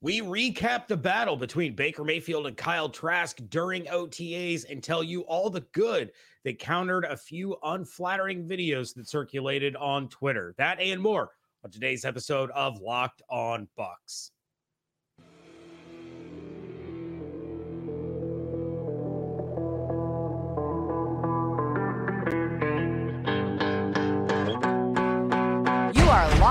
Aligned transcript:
We 0.00 0.20
recap 0.20 0.86
the 0.86 0.96
battle 0.96 1.36
between 1.36 1.74
Baker 1.74 2.04
Mayfield 2.04 2.46
and 2.46 2.56
Kyle 2.56 2.88
Trask 2.88 3.36
during 3.48 3.86
OTAs 3.86 4.70
and 4.70 4.80
tell 4.80 5.02
you 5.02 5.22
all 5.22 5.50
the 5.50 5.66
good 5.72 6.12
that 6.44 6.60
countered 6.60 7.04
a 7.04 7.16
few 7.16 7.56
unflattering 7.64 8.46
videos 8.46 8.94
that 8.94 9.08
circulated 9.08 9.74
on 9.74 10.08
Twitter. 10.08 10.54
That 10.56 10.78
and 10.78 11.02
more 11.02 11.32
on 11.64 11.72
today's 11.72 12.04
episode 12.04 12.52
of 12.52 12.80
Locked 12.80 13.22
On 13.28 13.66
Bucs. 13.76 14.30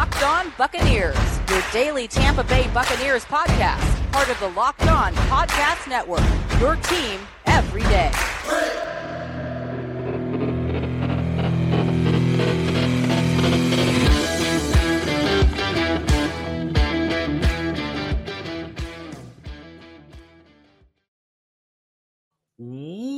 Locked 0.08 0.24
On 0.24 0.54
Buccaneers, 0.58 1.40
your 1.50 1.62
daily 1.74 2.08
Tampa 2.08 2.44
Bay 2.46 2.70
Buccaneers 2.74 3.26
podcast, 3.26 4.12
part 4.14 4.30
of 4.30 4.40
the 4.40 4.48
Locked 4.50 4.88
On 4.88 5.14
Podcast 5.14 5.90
Network. 5.90 6.24
Your 6.62 6.78
team 6.78 7.20
every 7.46 7.84
day. 7.84 8.12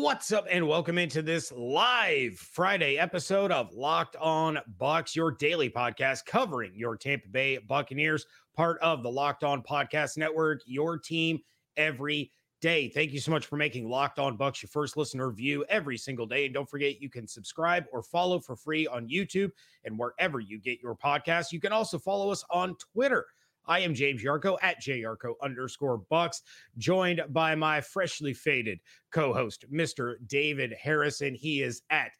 What's 0.09 0.31
up, 0.31 0.47
and 0.49 0.67
welcome 0.67 0.97
into 0.97 1.21
this 1.21 1.51
live 1.51 2.33
Friday 2.33 2.97
episode 2.97 3.51
of 3.51 3.71
Locked 3.75 4.15
On 4.15 4.57
Bucs, 4.81 5.15
your 5.15 5.29
daily 5.29 5.69
podcast 5.69 6.25
covering 6.25 6.71
your 6.73 6.97
Tampa 6.97 7.27
Bay 7.27 7.59
Buccaneers, 7.59 8.25
part 8.55 8.79
of 8.81 9.03
the 9.03 9.11
Locked 9.11 9.43
On 9.43 9.61
Podcast 9.61 10.17
Network, 10.17 10.61
your 10.65 10.97
team 10.97 11.37
every 11.77 12.31
day. 12.59 12.89
Thank 12.89 13.11
you 13.11 13.19
so 13.19 13.29
much 13.29 13.45
for 13.45 13.55
making 13.55 13.87
Locked 13.87 14.17
On 14.17 14.35
Bucs 14.35 14.63
your 14.63 14.69
first 14.69 14.97
listener 14.97 15.29
view 15.29 15.63
every 15.69 15.95
single 15.95 16.25
day. 16.25 16.45
And 16.45 16.55
don't 16.55 16.67
forget, 16.67 16.99
you 16.99 17.11
can 17.11 17.27
subscribe 17.27 17.85
or 17.93 18.01
follow 18.01 18.39
for 18.39 18.55
free 18.55 18.87
on 18.87 19.07
YouTube 19.07 19.51
and 19.85 19.95
wherever 19.99 20.39
you 20.39 20.59
get 20.59 20.81
your 20.81 20.95
podcasts. 20.95 21.51
You 21.51 21.61
can 21.61 21.71
also 21.71 21.99
follow 21.99 22.31
us 22.31 22.43
on 22.49 22.75
Twitter. 22.93 23.27
I 23.65 23.79
am 23.79 23.93
James 23.93 24.23
Yarcho 24.23 24.57
at 24.61 24.81
JYarcho 24.81 25.33
underscore 25.41 25.97
bucks, 25.97 26.41
joined 26.77 27.21
by 27.29 27.55
my 27.55 27.81
freshly 27.81 28.33
faded 28.33 28.79
co-host, 29.11 29.65
Mr. 29.71 30.15
David 30.27 30.73
Harrison. 30.73 31.35
He 31.35 31.61
is 31.61 31.81
at 31.89 32.11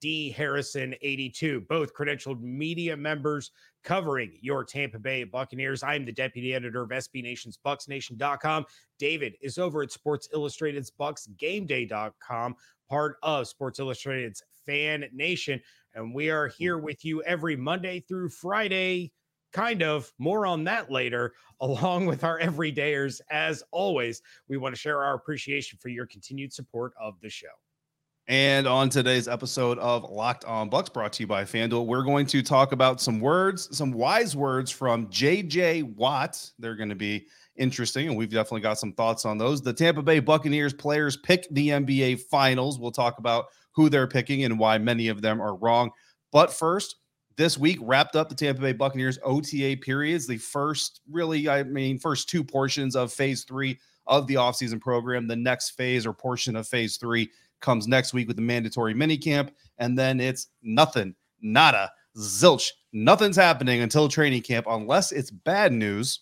D 0.00 0.30
Harrison 0.30 0.94
82, 1.02 1.62
both 1.68 1.94
credentialed 1.94 2.40
media 2.40 2.96
members 2.96 3.50
covering 3.82 4.32
your 4.40 4.64
Tampa 4.64 4.98
Bay 4.98 5.24
Buccaneers. 5.24 5.82
I 5.82 5.94
am 5.94 6.04
the 6.04 6.12
deputy 6.12 6.54
editor 6.54 6.82
of 6.82 6.90
SB 6.90 7.22
Nation's 7.22 7.58
BucsNation.com. 7.64 8.64
David 8.98 9.34
is 9.40 9.58
over 9.58 9.82
at 9.82 9.92
Sports 9.92 10.28
Illustrated's 10.32 10.90
BucsGameDay.com, 10.90 12.56
part 12.88 13.16
of 13.22 13.46
Sports 13.46 13.78
Illustrated's 13.78 14.42
Fan 14.64 15.04
Nation. 15.12 15.60
And 15.94 16.14
we 16.14 16.30
are 16.30 16.48
mm-hmm. 16.48 16.56
here 16.56 16.78
with 16.78 17.04
you 17.04 17.22
every 17.22 17.56
Monday 17.56 18.00
through 18.00 18.30
Friday 18.30 19.12
kind 19.54 19.82
of 19.82 20.12
more 20.18 20.46
on 20.46 20.64
that 20.64 20.90
later 20.90 21.32
along 21.60 22.04
with 22.04 22.24
our 22.24 22.38
everydayers 22.40 23.20
as 23.30 23.62
always 23.70 24.20
we 24.48 24.58
want 24.58 24.74
to 24.74 24.78
share 24.78 25.02
our 25.02 25.14
appreciation 25.14 25.78
for 25.80 25.88
your 25.88 26.06
continued 26.06 26.52
support 26.52 26.92
of 27.00 27.14
the 27.22 27.30
show 27.30 27.46
and 28.26 28.66
on 28.66 28.88
today's 28.88 29.28
episode 29.28 29.78
of 29.80 30.10
Locked 30.10 30.46
On 30.46 30.70
Bucs, 30.70 30.90
brought 30.90 31.12
to 31.12 31.22
you 31.22 31.26
by 31.26 31.44
FanDuel, 31.44 31.84
we're 31.84 32.02
going 32.02 32.24
to 32.28 32.42
talk 32.42 32.72
about 32.72 32.98
some 32.98 33.20
words, 33.20 33.76
some 33.76 33.92
wise 33.92 34.34
words 34.34 34.70
from 34.70 35.08
JJ 35.08 35.94
Watt. 35.94 36.50
They're 36.58 36.74
going 36.74 36.88
to 36.88 36.94
be 36.94 37.26
interesting, 37.56 38.08
and 38.08 38.16
we've 38.16 38.30
definitely 38.30 38.62
got 38.62 38.78
some 38.78 38.94
thoughts 38.94 39.26
on 39.26 39.36
those. 39.36 39.60
The 39.60 39.74
Tampa 39.74 40.00
Bay 40.00 40.20
Buccaneers 40.20 40.72
players 40.72 41.18
pick 41.18 41.46
the 41.50 41.68
NBA 41.68 42.20
Finals. 42.22 42.78
We'll 42.78 42.92
talk 42.92 43.18
about 43.18 43.44
who 43.72 43.90
they're 43.90 44.06
picking 44.06 44.44
and 44.44 44.58
why 44.58 44.78
many 44.78 45.08
of 45.08 45.20
them 45.20 45.42
are 45.42 45.56
wrong. 45.56 45.90
But 46.32 46.50
first, 46.50 46.96
this 47.36 47.58
week 47.58 47.78
wrapped 47.80 48.16
up 48.16 48.28
the 48.28 48.34
Tampa 48.34 48.60
Bay 48.60 48.72
Buccaneers 48.72 49.18
OTA 49.22 49.76
periods, 49.80 50.26
the 50.26 50.38
first 50.38 51.00
really, 51.10 51.48
I 51.48 51.62
mean, 51.62 51.98
first 51.98 52.28
two 52.28 52.44
portions 52.44 52.96
of 52.96 53.12
phase 53.12 53.44
three 53.44 53.78
of 54.06 54.26
the 54.26 54.34
offseason 54.34 54.80
program. 54.80 55.26
The 55.26 55.36
next 55.36 55.70
phase 55.70 56.06
or 56.06 56.12
portion 56.12 56.56
of 56.56 56.68
phase 56.68 56.96
three 56.96 57.30
comes 57.60 57.88
next 57.88 58.12
week 58.12 58.28
with 58.28 58.36
the 58.36 58.42
mandatory 58.42 58.94
minicamp. 58.94 59.50
And 59.78 59.98
then 59.98 60.20
it's 60.20 60.48
nothing, 60.62 61.14
nada, 61.40 61.90
zilch. 62.16 62.70
Nothing's 62.92 63.36
happening 63.36 63.80
until 63.80 64.08
training 64.08 64.42
camp 64.42 64.66
unless 64.68 65.10
it's 65.10 65.30
bad 65.30 65.72
news. 65.72 66.20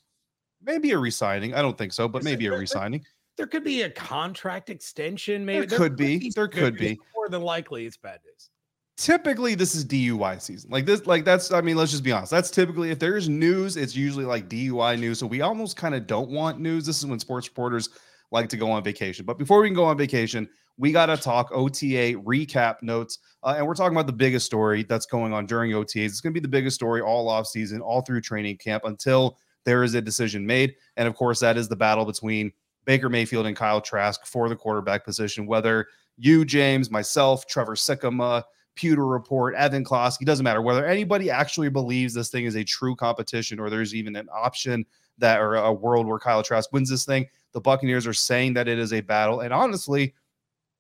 Maybe 0.63 0.93
a 0.93 0.99
resigning. 0.99 1.55
I 1.55 1.61
don't 1.61 1.77
think 1.77 1.93
so, 1.93 2.09
but 2.09 2.23
maybe 2.23 2.47
a 2.47 2.57
resigning. 2.57 3.05
There 3.37 3.47
could 3.47 3.65
be 3.65 3.83
a 3.83 3.91
contract 3.91 4.71
extension. 4.71 5.45
Maybe 5.45 5.67
there, 5.67 5.79
there 5.79 5.79
could 5.79 5.97
be. 5.97 6.31
There 6.35 6.49
could 6.49 6.77
be. 6.77 6.99
More 7.15 7.29
than 7.29 7.43
likely, 7.43 7.85
it's 7.85 7.97
bad 7.97 8.21
news 8.25 8.51
typically 8.97 9.55
this 9.55 9.75
is 9.75 9.85
DUI 9.85 10.41
season. 10.41 10.71
Like 10.71 10.87
this, 10.87 11.07
like 11.07 11.25
that's 11.25 11.53
I 11.53 11.61
mean, 11.61 11.77
let's 11.77 11.91
just 11.91 12.05
be 12.05 12.13
honest. 12.13 12.31
That's 12.31 12.51
typically 12.51 12.91
if 12.91 12.99
there's 12.99 13.29
news, 13.29 13.77
it's 13.77 13.97
usually 13.97 14.25
like 14.25 14.49
DUI 14.49 14.99
news. 14.99 15.19
So 15.19 15.27
we 15.27 15.41
almost 15.41 15.77
kind 15.77 15.95
of 15.95 16.07
don't 16.07 16.31
want 16.31 16.61
news. 16.61 16.87
This 16.87 16.99
is 16.99 17.07
when 17.07 17.19
sports 17.19 17.49
reporters 17.49 17.91
like 18.31 18.49
to 18.49 18.57
go 18.57 18.71
on 18.71 18.83
vacation. 18.83 19.25
But 19.25 19.39
before 19.39 19.61
we 19.61 19.69
can 19.69 19.75
go 19.75 19.85
on 19.85 19.97
vacation, 19.97 20.49
we 20.79 20.91
got 20.91 21.07
to 21.07 21.17
talk 21.17 21.51
OTA 21.53 22.15
recap 22.25 22.77
notes. 22.83 23.19
Uh, 23.43 23.55
and 23.59 23.67
we're 23.67 23.75
talking 23.75 23.95
about 23.95 24.07
the 24.07 24.13
biggest 24.13 24.47
story 24.47 24.85
that's 24.85 25.07
going 25.07 25.33
on 25.33 25.47
during 25.47 25.73
OTAs. 25.73 26.07
It's 26.07 26.21
going 26.21 26.33
to 26.33 26.41
be 26.41 26.43
the 26.43 26.49
biggest 26.49 26.75
story 26.75 27.03
all 27.03 27.29
off 27.29 27.47
season, 27.47 27.81
all 27.81 28.01
through 28.01 28.23
training 28.23 28.57
camp 28.57 28.85
until 28.85 29.39
there 29.65 29.85
is 29.85 29.95
a 29.95 30.01
decision 30.01 30.47
made. 30.47 30.75
And 30.97 31.07
of 31.07 31.15
course, 31.15 31.41
that 31.41 31.57
is 31.57 31.69
the 31.69 31.77
battle 31.77 32.05
between 32.05 32.53
Baker 32.85 33.09
Mayfield 33.09 33.47
and 33.47 33.57
Kyle 33.57 33.81
Trask 33.81 34.25
for 34.27 34.49
the 34.49 34.57
quarterback 34.57 35.05
position. 35.05 35.47
Whether 35.47 35.87
you, 36.17 36.45
James, 36.45 36.91
myself, 36.91 37.47
Trevor 37.47 37.75
Sikkema, 37.75 38.43
Pewter 38.75 39.07
Report, 39.07 39.55
Evan 39.55 39.85
Klosky, 39.85 40.25
doesn't 40.25 40.45
matter 40.45 40.63
whether 40.63 40.87
anybody 40.87 41.31
actually 41.31 41.69
believes 41.69 42.15
this 42.15 42.31
thing 42.31 42.45
is 42.45 42.57
a 42.57 42.65
true 42.65 42.97
competition 42.97 43.61
or 43.61 43.71
there's 43.71 43.95
even 43.95 44.17
an 44.17 44.29
option 44.33 44.85
that 45.19 45.41
or 45.41 45.57
a 45.57 45.73
world 45.73 46.07
where 46.07 46.19
Kyle 46.19 46.43
Trask 46.43 46.73
wins 46.73 46.91
this 46.91 47.05
thing. 47.05 47.27
The 47.53 47.61
Buccaneers 47.61 48.07
are 48.07 48.15
saying 48.15 48.55
that 48.55 48.69
it 48.69 48.79
is 48.79 48.93
a 48.93 49.01
battle, 49.01 49.41
and 49.41 49.53
honestly, 49.53 50.15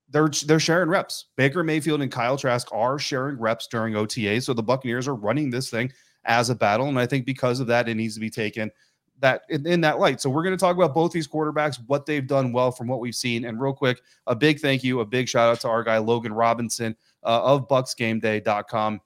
they're 0.08 0.30
they're 0.46 0.60
sharing 0.60 0.88
reps. 0.88 1.26
Baker 1.36 1.62
Mayfield 1.62 2.02
and 2.02 2.10
Kyle 2.10 2.36
Trask 2.36 2.68
are 2.72 2.98
sharing 2.98 3.38
reps 3.38 3.66
during 3.66 3.96
OTA, 3.96 4.40
so 4.40 4.52
the 4.52 4.62
Buccaneers 4.62 5.08
are 5.08 5.14
running 5.14 5.50
this 5.50 5.70
thing 5.70 5.92
as 6.24 6.50
a 6.50 6.54
battle, 6.54 6.88
and 6.88 6.98
I 6.98 7.06
think 7.06 7.26
because 7.26 7.60
of 7.60 7.66
that, 7.66 7.88
it 7.88 7.94
needs 7.94 8.14
to 8.14 8.20
be 8.20 8.30
taken 8.30 8.70
that 9.20 9.42
in, 9.48 9.66
in, 9.66 9.80
that 9.82 9.98
light. 9.98 10.20
So 10.20 10.28
we're 10.28 10.42
going 10.42 10.56
to 10.56 10.60
talk 10.60 10.76
about 10.76 10.94
both 10.94 11.12
these 11.12 11.28
quarterbacks, 11.28 11.78
what 11.86 12.06
they've 12.06 12.26
done 12.26 12.52
well 12.52 12.72
from 12.72 12.88
what 12.88 13.00
we've 13.00 13.14
seen, 13.14 13.44
and 13.44 13.60
real 13.60 13.72
quick, 13.72 14.00
a 14.26 14.34
big 14.34 14.60
thank 14.60 14.82
you, 14.82 15.00
a 15.00 15.04
big 15.04 15.28
shout 15.28 15.48
out 15.48 15.60
to 15.60 15.68
our 15.68 15.84
guy 15.84 15.98
Logan 15.98 16.32
Robinson 16.32 16.96
uh, 17.22 17.42
of 17.42 17.68
BucsGameDay.com. 17.68 19.00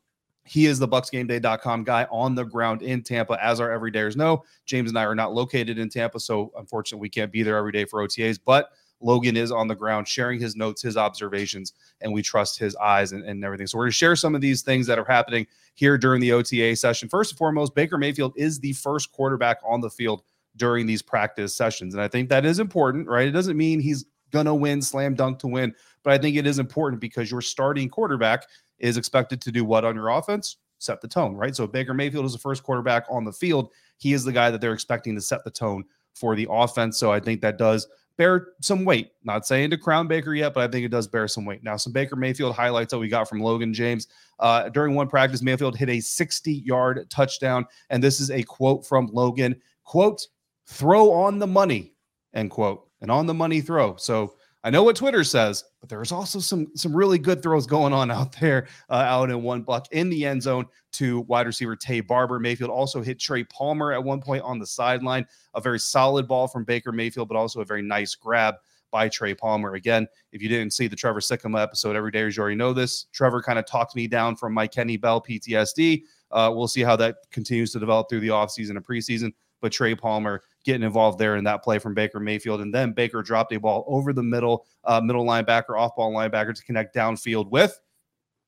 He 0.45 0.67
is 0.67 0.79
the 0.79 0.89
BucsGameDay.com 0.89 1.85
guy 1.85 2.07
on 2.11 2.35
the 2.35 2.45
ground 2.45 2.83
in 2.83 3.03
Tampa, 3.03 3.37
as 3.45 3.61
our 3.61 3.69
everydayers 3.69 4.17
know. 4.17 4.45
James 4.65 4.91
and 4.91 4.99
I 4.99 5.05
are 5.05 5.15
not 5.15 5.35
located 5.35 5.79
in 5.79 5.89
Tampa, 5.89 6.21
so 6.21 6.53
unfortunately 6.57 7.03
we 7.03 7.11
can't 7.11 7.33
be 7.33 7.43
there 7.43 7.57
every 7.57 7.73
day 7.73 7.85
for 7.85 8.07
OTAs, 8.07 8.39
but 8.45 8.71
Logan 9.01 9.37
is 9.37 9.53
on 9.53 9.69
the 9.69 9.75
ground 9.75 10.09
sharing 10.09 10.41
his 10.41 10.57
notes, 10.57 10.83
his 10.83 10.97
observations, 10.97 11.75
and 12.01 12.13
we 12.13 12.23
trust 12.23 12.59
his 12.59 12.75
eyes 12.77 13.13
and, 13.13 13.25
and 13.25 13.45
everything. 13.45 13.67
So 13.67 13.79
we're 13.79 13.85
going 13.85 13.93
to 13.93 13.97
share 13.97 14.17
some 14.17 14.35
of 14.35 14.41
these 14.41 14.63
things 14.63 14.87
that 14.87 14.99
are 14.99 15.05
happening 15.05 15.47
here 15.75 15.99
during 15.99 16.21
the 16.21 16.33
OTA 16.33 16.77
session. 16.77 17.09
First 17.09 17.33
and 17.33 17.39
foremost, 17.39 17.75
Baker 17.75 17.99
Mayfield 17.99 18.33
is 18.37 18.59
the 18.59 18.73
first 18.73 19.13
quarterback 19.13 19.59
on 19.67 19.81
the 19.81 19.91
field 19.91 20.23
during 20.57 20.87
these 20.87 21.03
practice 21.03 21.55
sessions. 21.55 21.95
And 21.95 22.03
I 22.03 22.09
think 22.09 22.29
that 22.31 22.47
is 22.47 22.59
important, 22.59 23.07
right? 23.07 23.29
It 23.29 23.33
doesn't 23.33 23.57
mean 23.57 23.81
he's 23.81 24.07
going 24.33 24.47
to 24.47 24.55
win, 24.55 24.83
slam 24.83 25.15
dunk 25.15 25.39
to 25.41 25.47
win, 25.47 25.75
but 26.03 26.13
I 26.13 26.19
think 26.19 26.37
it 26.37 26.47
is 26.47 26.59
important 26.59 27.01
because 27.01 27.31
your 27.31 27.43
starting 27.43 27.89
quarterback 27.89 28.47
is 28.79 28.97
expected 28.97 29.41
to 29.43 29.53
do 29.53 29.65
what 29.65 29.85
on 29.85 29.95
your 29.95 30.09
offense? 30.09 30.57
Set 30.79 31.01
the 31.01 31.09
tone, 31.09 31.35
right? 31.35 31.55
So 31.57 31.67
Baker 31.67 31.95
Mayfield 31.95 32.27
is 32.27 32.33
the 32.33 32.39
first 32.39 32.63
quarterback 32.63 33.07
on 33.11 33.25
the 33.25 33.33
field. 33.33 33.71
He 33.99 34.13
is 34.13 34.25
the 34.25 34.33
guy 34.33 34.51
that 34.51 34.61
they're 34.61 34.75
expecting 34.75 35.15
to 35.15 35.21
set 35.21 35.45
the 35.45 35.51
tone 35.51 35.85
for 36.15 36.35
the 36.35 36.47
offense. 36.51 36.99
So 36.99 37.13
I 37.13 37.21
think 37.21 37.41
that 37.43 37.59
does 37.59 37.87
bear 38.17 38.49
some 38.61 38.85
weight. 38.85 39.13
Not 39.25 39.47
saying 39.47 39.71
to 39.71 39.79
crown 39.79 40.07
Baker 40.07 40.35
yet, 40.35 40.55
but 40.55 40.69
I 40.69 40.71
think 40.71 40.85
it 40.85 40.91
does 40.91 41.07
bear 41.07 41.29
some 41.29 41.45
weight. 41.45 41.63
Now, 41.63 41.77
some 41.77 41.93
Baker 41.93 42.17
Mayfield 42.17 42.55
highlights 42.55 42.91
that 42.93 42.99
we 42.99 43.09
got 43.09 43.29
from 43.29 43.41
Logan 43.41 43.75
James. 43.75 44.09
Uh, 44.39 44.69
during 44.69 44.95
one 44.95 45.09
practice, 45.09 45.43
Mayfield 45.43 45.77
hit 45.77 45.89
a 45.89 46.01
60 46.01 46.53
yard 46.53 47.07
touchdown. 47.11 47.67
And 47.91 48.03
this 48.03 48.21
is 48.21 48.31
a 48.31 48.43
quote 48.43 48.87
from 48.87 49.09
Logan 49.13 49.61
quote, 49.85 50.27
throw 50.67 51.11
on 51.13 51.39
the 51.39 51.47
money, 51.47 51.95
end 52.35 52.51
quote, 52.51 52.89
and 53.01 53.11
on 53.11 53.27
the 53.27 53.35
money 53.35 53.61
throw. 53.61 53.97
So 53.97 54.35
I 54.67 54.71
know 54.71 54.83
what 54.83 54.97
Twitter 54.97 55.23
says, 55.23 55.63
but 55.79 55.89
there's 55.89 56.11
also 56.11 56.41
some 56.41 56.67
some 56.75 56.95
really 56.95 57.21
good 57.21 57.41
throws 57.41 57.69
going 57.69 57.93
on 57.93 58.11
out 58.11 58.33
there, 58.41 58.67
uh, 58.91 58.95
out 58.95 59.31
in 59.31 59.45
one 59.45 59.63
buck 59.63 59.87
in 59.93 60.11
the 60.11 60.27
end 60.27 60.43
zone 60.43 60.67
to 60.95 61.21
wide 61.21 61.47
receiver 61.47 61.77
Taye 61.77 62.05
Barber. 62.05 62.41
Mayfield 62.41 62.71
also 62.71 63.01
hit 63.01 63.21
Trey 63.21 63.45
Palmer 63.45 63.93
at 63.93 64.03
one 64.03 64.21
point 64.21 64.43
on 64.43 64.59
the 64.59 64.67
sideline. 64.67 65.25
A 65.55 65.61
very 65.61 65.79
solid 65.79 66.27
ball 66.27 66.49
from 66.49 66.65
Baker 66.65 66.91
Mayfield, 66.91 67.29
but 67.29 67.37
also 67.37 67.61
a 67.61 67.65
very 67.65 67.81
nice 67.81 68.17
grab 68.17 68.57
by 68.91 69.09
Trey 69.09 69.35
Palmer. 69.35 69.75
Again, 69.75 70.05
if 70.33 70.43
you 70.43 70.49
didn't 70.49 70.73
see 70.73 70.89
the 70.89 70.97
Trevor 70.97 71.21
Sikkema 71.21 71.63
episode 71.63 71.95
every 71.95 72.11
day, 72.11 72.29
you 72.29 72.33
already 72.37 72.57
know 72.57 72.73
this. 72.73 73.07
Trevor 73.13 73.43
kind 73.43 73.61
of 73.61 73.67
talked 73.67 73.95
me 73.95 74.09
down 74.09 74.35
from 74.35 74.53
my 74.53 74.67
Kenny 74.67 74.97
Bell 74.97 75.23
PTSD. 75.23 76.03
Uh, 76.33 76.51
we'll 76.53 76.67
see 76.67 76.83
how 76.83 76.97
that 76.97 77.19
continues 77.31 77.71
to 77.71 77.79
develop 77.79 78.09
through 78.09 78.19
the 78.19 78.29
offseason 78.29 78.71
and 78.71 78.85
preseason. 78.85 79.33
But 79.61 79.71
Trey 79.71 79.95
Palmer 79.95 80.43
getting 80.67 80.83
involved 80.83 81.19
there 81.19 81.37
in 81.37 81.45
that 81.45 81.63
play 81.63 81.79
from 81.79 81.95
Baker 81.95 82.21
Mayfield. 82.21 82.61
And 82.61 82.75
then 82.75 82.93
Baker 82.93 83.23
dropped 83.23 83.53
a 83.53 83.59
ball 83.59 83.85
over 83.87 84.13
the 84.13 84.23
middle, 84.23 84.67
uh, 84.85 85.01
middle 85.01 85.25
linebacker, 85.25 85.79
off 85.79 85.97
ball 85.97 86.13
linebacker 86.13 86.55
to 86.55 86.65
connect 86.65 86.95
downfield 86.95 87.49
with 87.49 87.79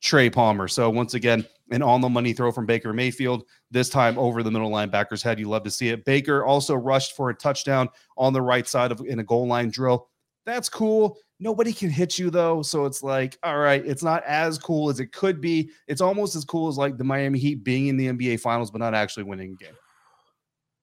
Trey 0.02 0.28
Palmer. 0.28 0.68
So 0.68 0.90
once 0.90 1.14
again, 1.14 1.46
an 1.70 1.80
on 1.80 2.00
the 2.00 2.08
money 2.08 2.32
throw 2.32 2.50
from 2.50 2.66
Baker 2.66 2.92
Mayfield, 2.92 3.44
this 3.70 3.88
time 3.88 4.18
over 4.18 4.42
the 4.42 4.50
middle 4.50 4.70
linebacker's 4.70 5.22
head. 5.22 5.38
You 5.38 5.48
love 5.48 5.62
to 5.62 5.70
see 5.70 5.88
it. 5.88 6.04
Baker 6.04 6.44
also 6.44 6.74
rushed 6.74 7.16
for 7.16 7.30
a 7.30 7.34
touchdown 7.34 7.88
on 8.16 8.32
the 8.32 8.42
right 8.42 8.66
side 8.66 8.90
of 8.90 9.00
in 9.06 9.20
a 9.20 9.24
goal 9.24 9.46
line 9.46 9.70
drill. 9.70 10.08
That's 10.44 10.68
cool. 10.68 11.18
Nobody 11.40 11.72
can 11.72 11.90
hit 11.90 12.18
you 12.18 12.30
though. 12.30 12.62
So 12.62 12.84
it's 12.84 13.02
like, 13.02 13.38
all 13.44 13.58
right, 13.58 13.84
it's 13.86 14.02
not 14.02 14.24
as 14.24 14.58
cool 14.58 14.90
as 14.90 14.98
it 14.98 15.12
could 15.12 15.40
be. 15.40 15.70
It's 15.86 16.00
almost 16.00 16.34
as 16.34 16.44
cool 16.44 16.68
as 16.68 16.76
like 16.76 16.96
the 16.96 17.04
Miami 17.04 17.38
Heat 17.38 17.62
being 17.62 17.86
in 17.86 17.96
the 17.96 18.08
NBA 18.08 18.40
finals, 18.40 18.72
but 18.72 18.78
not 18.78 18.94
actually 18.94 19.22
winning 19.22 19.56
a 19.60 19.64
game. 19.64 19.76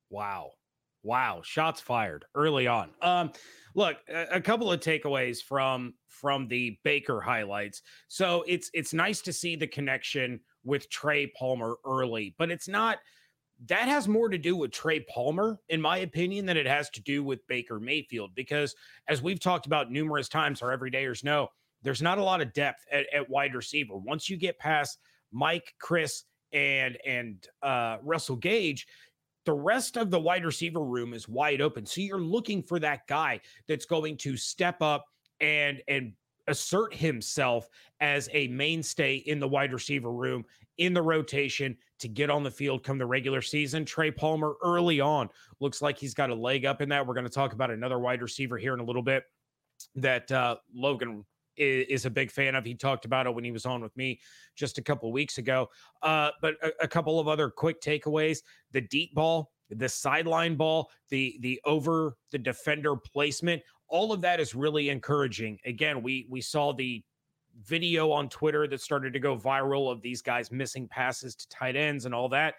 Wow. 0.10 0.52
Wow. 1.06 1.42
Shots 1.44 1.80
fired 1.80 2.26
early 2.34 2.66
on. 2.66 2.90
Um, 3.04 3.32
look, 3.76 3.98
a, 4.10 4.38
a 4.38 4.42
couple 4.42 4.72
of 4.72 4.80
takeaways 4.80 5.42
from 5.42 5.94
from 6.08 6.48
the 6.48 6.80
Baker 6.84 7.22
highlights. 7.22 7.84
So 8.08 8.44
it's 8.48 8.72
it's 8.74 8.92
nice 8.92 9.22
to 9.22 9.32
see 9.32 9.56
the 9.56 9.68
connection 9.68 10.40
with 10.64 10.90
Trey 10.90 11.28
Palmer 11.38 11.76
early, 11.86 12.34
but 12.40 12.50
it's 12.50 12.68
not 12.68 12.98
that 13.68 13.88
has 13.88 14.08
more 14.08 14.30
to 14.30 14.38
do 14.40 14.56
with 14.56 14.72
Trey 14.72 15.02
Palmer, 15.02 15.60
in 15.70 15.80
my 15.80 16.00
opinion, 16.00 16.48
than 16.48 16.58
it 16.58 16.66
has 16.66 16.90
to 16.90 17.02
do 17.04 17.24
with 17.24 17.46
Baker 17.48 17.80
Mayfield. 17.80 18.34
Because 18.34 18.76
as 19.08 19.22
we've 19.22 19.40
talked 19.40 19.68
about 19.68 19.92
numerous 19.92 20.28
times, 20.28 20.64
our 20.64 20.76
everydayers 20.76 21.24
know 21.24 21.50
there's 21.84 22.02
not 22.02 22.18
a 22.18 22.24
lot 22.24 22.42
of 22.42 22.52
depth 22.54 22.84
at, 22.92 23.06
at 23.14 23.30
wide 23.30 23.54
receiver. 23.54 23.96
Once 23.96 24.28
you 24.28 24.38
get 24.38 24.58
past 24.58 24.98
Mike, 25.32 25.76
Chris, 25.80 26.24
and 26.52 26.98
and 27.06 27.48
uh, 27.62 27.98
Russell 28.02 28.38
Gage, 28.38 28.88
the 29.46 29.54
rest 29.54 29.98
of 29.98 30.12
the 30.12 30.20
wide 30.20 30.46
receiver 30.46 30.84
room 30.84 31.14
is 31.14 31.28
wide 31.28 31.62
open. 31.62 31.86
So 31.86 32.02
you're 32.02 32.20
looking 32.20 32.62
for 32.62 32.80
that 32.80 33.08
guy 33.08 33.40
that's 33.68 33.86
going 33.86 34.18
to 34.18 34.38
step 34.38 34.82
up 34.82 35.06
and 35.40 35.82
and 35.88 36.14
assert 36.48 36.94
himself 36.94 37.68
as 38.00 38.30
a 38.32 38.48
mainstay 38.50 39.16
in 39.16 39.40
the 39.40 39.48
wide 39.48 39.74
receiver 39.74 40.12
room 40.12 40.46
in 40.78 40.94
the 40.94 41.02
rotation 41.02 41.76
to 42.00 42.08
get 42.08 42.30
on 42.30 42.44
the 42.44 42.52
field 42.52 42.84
come 42.84 42.98
the 42.98 43.06
regular 43.06 43.42
season. 43.42 43.86
Trey 43.86 44.12
Palmer 44.12 44.54
early 44.64 45.00
on 45.00 45.30
looks 45.60 45.82
like 45.82 45.98
he's 45.98 46.14
got 46.14 46.30
a 46.30 46.36
leg 46.36 46.66
up 46.66 46.82
in 46.82 46.90
that. 46.90 47.06
We're 47.06 47.14
going 47.14 47.26
to 47.26 47.32
talk 47.32 47.54
about 47.54 47.72
another 47.72 48.00
wide 48.00 48.22
receiver 48.22 48.58
here 48.58 48.74
in 48.74 48.80
a 48.80 48.84
little 48.84 49.02
bit 49.02 49.24
that 49.96 50.32
uh, 50.32 50.58
Logan 50.74 51.26
is, 51.58 51.86
is, 51.90 52.06
a 52.06 52.10
big 52.10 52.32
fan 52.32 52.56
of. 52.56 52.66
He 52.66 52.76
talked 52.76 53.06
about 53.06 53.28
it 53.28 53.34
when 53.34 53.44
he 53.44 53.52
was 53.52 53.66
on 53.66 53.82
with 53.82 53.96
me 53.98 54.20
just 54.56 54.78
a 54.78 54.82
couple 54.82 55.12
weeks 55.12 55.38
ago. 55.38 55.70
Uh, 56.02 56.32
but 56.42 56.56
a, 56.64 56.72
a 56.84 56.88
couple 56.88 57.20
of 57.20 57.28
other 57.28 57.50
quick 57.50 57.82
takeaways: 57.82 58.40
the 58.72 58.82
deep 58.82 59.14
ball, 59.14 59.52
the 59.70 59.90
sideline 59.90 60.56
ball, 60.56 60.90
the 61.10 61.38
the 61.42 61.60
over 61.66 62.18
the 62.32 62.38
defender 62.38 62.96
placement. 62.96 63.62
All 63.88 64.12
of 64.12 64.22
that 64.22 64.40
is 64.40 64.56
really 64.56 64.90
encouraging. 64.90 65.60
Again, 65.66 66.02
we 66.02 66.28
we 66.30 66.42
saw 66.42 66.74
the 66.74 67.04
video 67.64 68.12
on 68.12 68.28
Twitter 68.30 68.68
that 68.68 68.82
started 68.82 69.14
to 69.14 69.20
go 69.20 69.38
viral 69.38 69.92
of 69.92 70.02
these 70.02 70.22
guys 70.22 70.52
missing 70.52 70.88
passes 70.88 71.36
to 71.36 71.48
tight 71.48 71.76
ends 71.76 72.06
and 72.06 72.14
all 72.14 72.28
that 72.30 72.56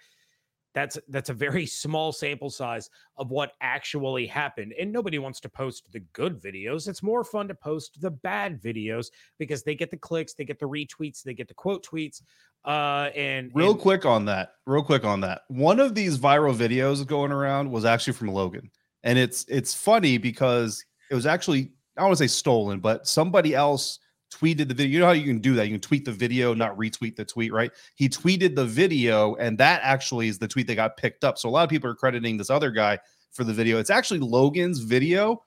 that's 0.77 0.99
that's 1.09 1.31
a 1.31 1.35
very 1.35 1.65
small 1.65 2.13
sample 2.13 2.51
size 2.51 2.91
of 3.17 3.31
what 3.31 3.53
actually 3.63 4.27
happened 4.27 4.75
and 4.79 4.93
nobody 4.93 5.19
wants 5.19 5.41
to 5.41 5.49
post 5.49 5.91
the 5.91 6.01
good 6.13 6.39
videos. 6.39 6.87
It's 6.87 7.03
more 7.03 7.25
fun 7.25 7.49
to 7.49 7.55
post 7.55 7.99
the 8.03 8.11
bad 8.11 8.61
videos 8.61 9.07
because 9.39 9.63
they 9.63 9.75
get 9.75 9.91
the 9.91 9.97
clicks 9.97 10.35
they 10.35 10.45
get 10.45 10.59
the 10.59 10.67
retweets 10.67 11.23
they 11.23 11.33
get 11.33 11.49
the 11.49 11.55
quote 11.55 11.85
tweets 11.85 12.21
uh 12.67 13.09
and 13.17 13.51
real 13.55 13.71
and- 13.71 13.81
quick 13.81 14.05
on 14.05 14.27
that 14.27 14.51
real 14.67 14.83
quick 14.83 15.05
on 15.05 15.23
that. 15.23 15.43
One 15.49 15.81
of 15.81 15.95
these 15.95 16.19
viral 16.19 16.55
videos 16.55 17.07
going 17.07 17.33
around 17.33 17.71
was 17.71 17.87
actually 17.87 18.13
from 18.13 18.29
logan 18.29 18.71
and 19.03 19.19
it's 19.19 19.47
it's 19.49 19.75
funny 19.75 20.19
because 20.19 20.85
it 21.11 21.15
was 21.15 21.25
actually 21.25 21.73
i 21.97 22.03
don't 22.03 22.09
want 22.09 22.19
to 22.19 22.25
say 22.25 22.29
stolen 22.29 22.81
but 22.81 23.07
somebody 23.07 23.55
else 23.55 23.99
tweeted 24.33 24.69
the 24.69 24.75
video. 24.75 24.87
You 24.87 25.01
know 25.01 25.07
how 25.07 25.13
you 25.13 25.25
can 25.25 25.41
do 25.41 25.55
that? 25.55 25.67
You 25.67 25.75
can 25.75 25.81
tweet 25.81 26.05
the 26.05 26.13
video, 26.13 26.55
not 26.55 26.77
retweet 26.77 27.17
the 27.17 27.25
tweet, 27.25 27.53
right? 27.53 27.71
He 27.95 28.09
tweeted 28.09 28.55
the 28.55 28.65
video, 28.65 29.35
and 29.37 29.59
that 29.59 29.81
actually 29.83 30.29
is 30.29 30.39
the 30.39 30.49
tweet 30.49 30.67
that 30.67 30.75
got 30.77 30.97
picked 30.97 31.25
up. 31.25 31.39
So 31.39 31.49
a 31.49 31.51
lot 31.51 31.65
of 31.65 31.71
people 31.71 31.91
are 31.91 31.95
crediting 31.95 32.37
this 32.37 32.51
other 32.51 32.71
guy 32.71 32.99
for 33.33 33.45
the 33.45 33.53
video. 33.53 33.79
It's 33.79 33.91
actually 33.91 34.21
Logan's 34.21 34.81
video. 34.81 35.43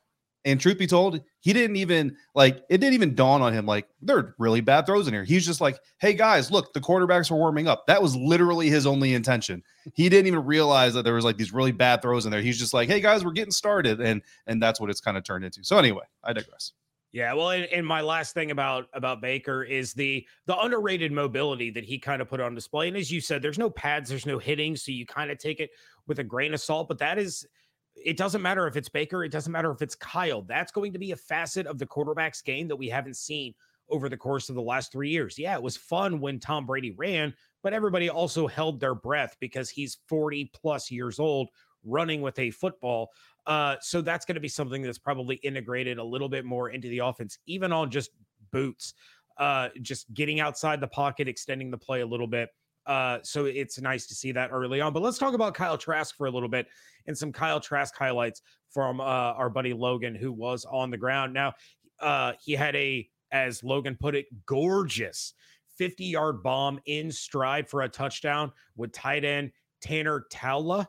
And 0.46 0.60
truth 0.60 0.78
be 0.78 0.88
told, 0.88 1.20
he 1.42 1.52
didn't 1.52 1.76
even 1.76 2.16
like 2.34 2.64
it 2.70 2.78
didn't 2.78 2.94
even 2.94 3.14
dawn 3.14 3.42
on 3.42 3.52
him 3.52 3.66
like 3.66 3.90
they're 4.02 4.36
really 4.40 4.62
bad 4.62 4.86
throws 4.86 5.06
in 5.06 5.14
here. 5.14 5.26
He's 5.26 5.46
just 5.46 5.60
like, 5.60 5.78
hey 6.00 6.14
guys, 6.14 6.50
look, 6.50 6.72
the 6.72 6.80
quarterbacks 6.80 7.30
are 7.30 7.36
warming 7.36 7.68
up. 7.68 7.86
That 7.88 8.02
was 8.02 8.16
literally 8.16 8.70
his 8.70 8.88
only 8.88 9.14
intention. 9.14 9.62
He 9.96 10.08
didn't 10.08 10.28
even 10.28 10.46
realize 10.46 10.94
that 10.94 11.04
there 11.04 11.14
was 11.14 11.26
like 11.26 11.36
these 11.36 11.52
really 11.52 11.74
bad 11.74 12.02
throws 12.02 12.26
in 12.26 12.32
there. 12.32 12.42
He's 12.42 12.58
just 12.58 12.74
like, 12.74 12.88
hey 12.88 13.02
guys, 13.02 13.26
we're 13.26 13.32
getting 13.34 13.52
started. 13.52 14.00
And 14.00 14.22
and 14.48 14.64
that's 14.64 14.80
what 14.80 14.90
it's 14.90 15.02
kind 15.02 15.18
of 15.18 15.26
turned 15.26 15.44
into. 15.44 15.62
So 15.66 15.78
anyway, 15.78 16.06
I 16.24 16.32
digress. 16.32 16.72
Yeah, 17.12 17.34
well, 17.34 17.50
and, 17.50 17.66
and, 17.66 17.86
my 17.86 18.02
last 18.02 18.36
thing 18.36 18.52
about 18.52 18.88
about 18.94 19.20
Baker 19.20 19.64
is 19.64 19.94
the 19.94 20.28
the 20.46 20.58
underrated 20.60 21.12
mobility 21.12 21.72
that 21.72 21.84
he 21.84 21.98
kind 21.98 22.22
of 22.22 22.30
put 22.30 22.40
on 22.40 22.54
display. 22.54 22.88
And 22.88 22.96
as 22.96 23.12
you 23.12 23.20
said, 23.20 23.42
there's 23.42 23.58
no 23.58 23.70
pads, 23.70 24.10
there's 24.10 24.28
no 24.28 24.38
hitting, 24.38 24.76
so 24.76 24.92
you 24.92 25.08
kind 25.08 25.32
of 25.32 25.40
take 25.40 25.60
it 25.60 25.72
with 26.06 26.20
a 26.20 26.24
grain 26.24 26.54
of 26.54 26.62
salt. 26.62 26.88
But 26.88 27.00
that 27.00 27.18
is, 27.18 27.48
it 27.96 28.16
doesn't 28.16 28.44
matter 28.44 28.68
if 28.68 28.76
it's 28.76 28.90
Baker, 28.90 29.24
it 29.24 29.32
doesn't 29.32 29.52
matter 29.52 29.72
if 29.72 29.82
it's 29.82 29.96
Kyle. 29.96 30.44
That's 30.44 30.72
going 30.72 30.94
to 30.94 31.00
be 31.00 31.12
a 31.12 31.16
facet 31.16 31.66
of 31.66 31.80
the 31.80 31.88
quarterback's 31.88 32.44
game 32.44 32.68
that 32.68 32.76
we 32.76 32.90
haven't 32.90 33.18
seen 33.18 33.56
over 33.90 34.08
the 34.08 34.18
course 34.18 34.50
of 34.50 34.56
the 34.56 34.62
last 34.62 34.92
three 34.92 35.10
years. 35.10 35.40
Yeah, 35.40 35.56
it 35.56 35.64
was 35.64 35.78
fun 35.78 36.20
when 36.20 36.40
Tom 36.40 36.68
Brady 36.68 36.92
ran, 36.92 37.34
but 37.64 37.74
everybody 37.74 38.08
also 38.08 38.46
held 38.46 38.80
their 38.80 38.94
breath 38.94 39.36
because 39.40 39.72
he's 39.72 39.98
40 40.08 40.52
plus 40.54 40.92
years 40.92 41.20
old 41.20 41.50
running 41.84 42.22
with 42.22 42.38
a 42.40 42.52
football. 42.52 43.10
Uh, 43.46 43.76
so 43.82 44.02
that's 44.02 44.26
going 44.26 44.36
to 44.36 44.42
be 44.42 44.48
something 44.48 44.82
that's 44.82 44.98
probably 44.98 45.36
integrated 45.38 45.98
a 45.98 46.04
little 46.04 46.30
bit 46.30 46.46
more 46.46 46.70
into 46.70 46.88
the 46.90 47.00
offense, 47.00 47.40
even 47.46 47.72
on 47.72 47.90
just 47.90 48.12
boots, 48.52 48.94
uh, 49.38 49.70
just 49.82 50.14
getting 50.14 50.40
outside 50.40 50.80
the 50.82 50.88
pocket, 50.88 51.28
extending 51.28 51.72
the 51.72 51.78
play 51.78 52.02
a 52.02 52.06
little 52.06 52.28
bit. 52.28 52.50
Uh, 52.86 53.20
so 53.22 53.46
it's 53.46 53.80
nice 53.80 54.08
to 54.08 54.16
see 54.16 54.32
that 54.32 54.50
early 54.52 54.82
on. 54.82 54.94
But 54.94 55.04
let's 55.04 55.18
talk 55.18 55.34
about 55.34 55.54
Kyle 55.54 55.78
Trask 55.78 56.16
for 56.16 56.28
a 56.28 56.32
little 56.32 56.50
bit 56.50 56.68
and 57.08 57.18
some 57.18 57.32
Kyle 57.32 57.60
Trask 57.60 57.96
highlights 57.96 58.42
from 58.72 59.00
uh, 59.00 59.04
our 59.04 59.50
buddy 59.50 59.74
Logan, 59.74 60.16
who 60.16 60.32
was 60.32 60.66
on 60.66 60.90
the 60.90 60.98
ground. 60.98 61.34
Now, 61.34 61.54
uh, 62.00 62.34
he 62.44 62.54
had 62.54 62.76
a, 62.76 63.08
as 63.32 63.64
Logan 63.64 63.98
put 64.00 64.16
it, 64.16 64.26
gorgeous 64.46 65.34
50 65.78 66.06
yard 66.06 66.44
bomb 66.44 66.80
in 66.86 67.12
stride 67.12 67.70
for 67.70 67.82
a 67.82 67.90
touchdown 67.90 68.52
with 68.76 68.92
tight 68.92 69.24
end 69.24 69.52
Tanner 69.82 70.26
Taula. 70.32 70.88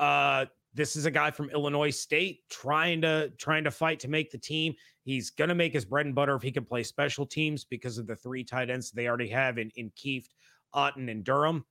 Uh, 0.00 0.46
this 0.72 0.96
is 0.96 1.04
a 1.04 1.10
guy 1.10 1.30
from 1.30 1.50
Illinois 1.50 1.90
State 1.90 2.40
trying 2.48 3.02
to 3.02 3.30
trying 3.38 3.64
to 3.64 3.70
fight 3.70 4.00
to 4.00 4.08
make 4.08 4.30
the 4.30 4.38
team. 4.38 4.74
He's 5.02 5.30
gonna 5.30 5.54
make 5.54 5.74
his 5.74 5.84
bread 5.84 6.06
and 6.06 6.14
butter 6.14 6.34
if 6.34 6.42
he 6.42 6.50
can 6.50 6.64
play 6.64 6.82
special 6.82 7.26
teams 7.26 7.64
because 7.64 7.98
of 7.98 8.06
the 8.06 8.16
three 8.16 8.42
tight 8.42 8.70
ends 8.70 8.90
they 8.90 9.06
already 9.06 9.28
have 9.28 9.58
in 9.58 9.70
in 9.76 9.90
Kieft, 9.90 10.30
Otton, 10.74 11.10
and 11.10 11.22
Durham. 11.22 11.64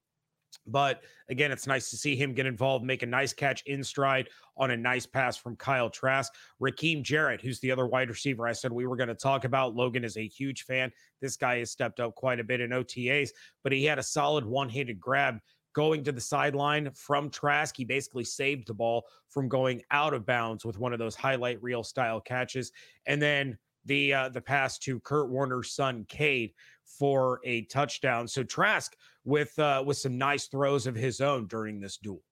But 0.67 1.03
again, 1.29 1.51
it's 1.51 1.67
nice 1.67 1.89
to 1.89 1.97
see 1.97 2.15
him 2.15 2.33
get 2.33 2.45
involved, 2.45 2.83
make 2.83 3.03
a 3.03 3.07
nice 3.07 3.33
catch 3.33 3.63
in 3.65 3.83
stride 3.83 4.29
on 4.57 4.71
a 4.71 4.77
nice 4.77 5.05
pass 5.05 5.37
from 5.37 5.55
Kyle 5.55 5.89
Trask. 5.89 6.33
Rakim 6.61 7.03
Jarrett, 7.03 7.41
who's 7.41 7.59
the 7.59 7.71
other 7.71 7.87
wide 7.87 8.09
receiver 8.09 8.47
I 8.47 8.53
said 8.53 8.71
we 8.71 8.87
were 8.87 8.95
going 8.95 9.09
to 9.09 9.15
talk 9.15 9.45
about. 9.45 9.75
Logan 9.75 10.03
is 10.03 10.17
a 10.17 10.27
huge 10.27 10.63
fan. 10.63 10.91
This 11.21 11.37
guy 11.37 11.59
has 11.59 11.71
stepped 11.71 11.99
up 11.99 12.15
quite 12.15 12.39
a 12.39 12.43
bit 12.43 12.61
in 12.61 12.71
OTAs, 12.71 13.29
but 13.63 13.71
he 13.71 13.85
had 13.85 13.99
a 13.99 14.03
solid 14.03 14.45
one 14.45 14.69
handed 14.69 14.99
grab 14.99 15.39
going 15.73 16.03
to 16.03 16.11
the 16.11 16.21
sideline 16.21 16.89
from 16.93 17.29
Trask. 17.29 17.75
He 17.75 17.85
basically 17.85 18.23
saved 18.23 18.67
the 18.67 18.73
ball 18.73 19.05
from 19.29 19.47
going 19.47 19.81
out 19.91 20.13
of 20.13 20.25
bounds 20.25 20.65
with 20.65 20.79
one 20.79 20.93
of 20.93 20.99
those 20.99 21.15
highlight 21.15 21.61
reel 21.61 21.83
style 21.83 22.19
catches. 22.19 22.71
And 23.05 23.21
then 23.21 23.57
the 23.85 24.13
uh, 24.13 24.29
the 24.29 24.41
pass 24.41 24.77
to 24.79 24.99
Kurt 25.01 25.29
Warner's 25.29 25.71
son 25.71 26.05
Cade 26.09 26.53
for 26.83 27.39
a 27.43 27.63
touchdown. 27.65 28.27
So 28.27 28.43
Trask 28.43 28.95
with 29.23 29.57
uh, 29.59 29.83
with 29.85 29.97
some 29.97 30.17
nice 30.17 30.47
throws 30.47 30.87
of 30.87 30.95
his 30.95 31.21
own 31.21 31.47
during 31.47 31.79
this 31.79 31.97
duel. 31.97 32.23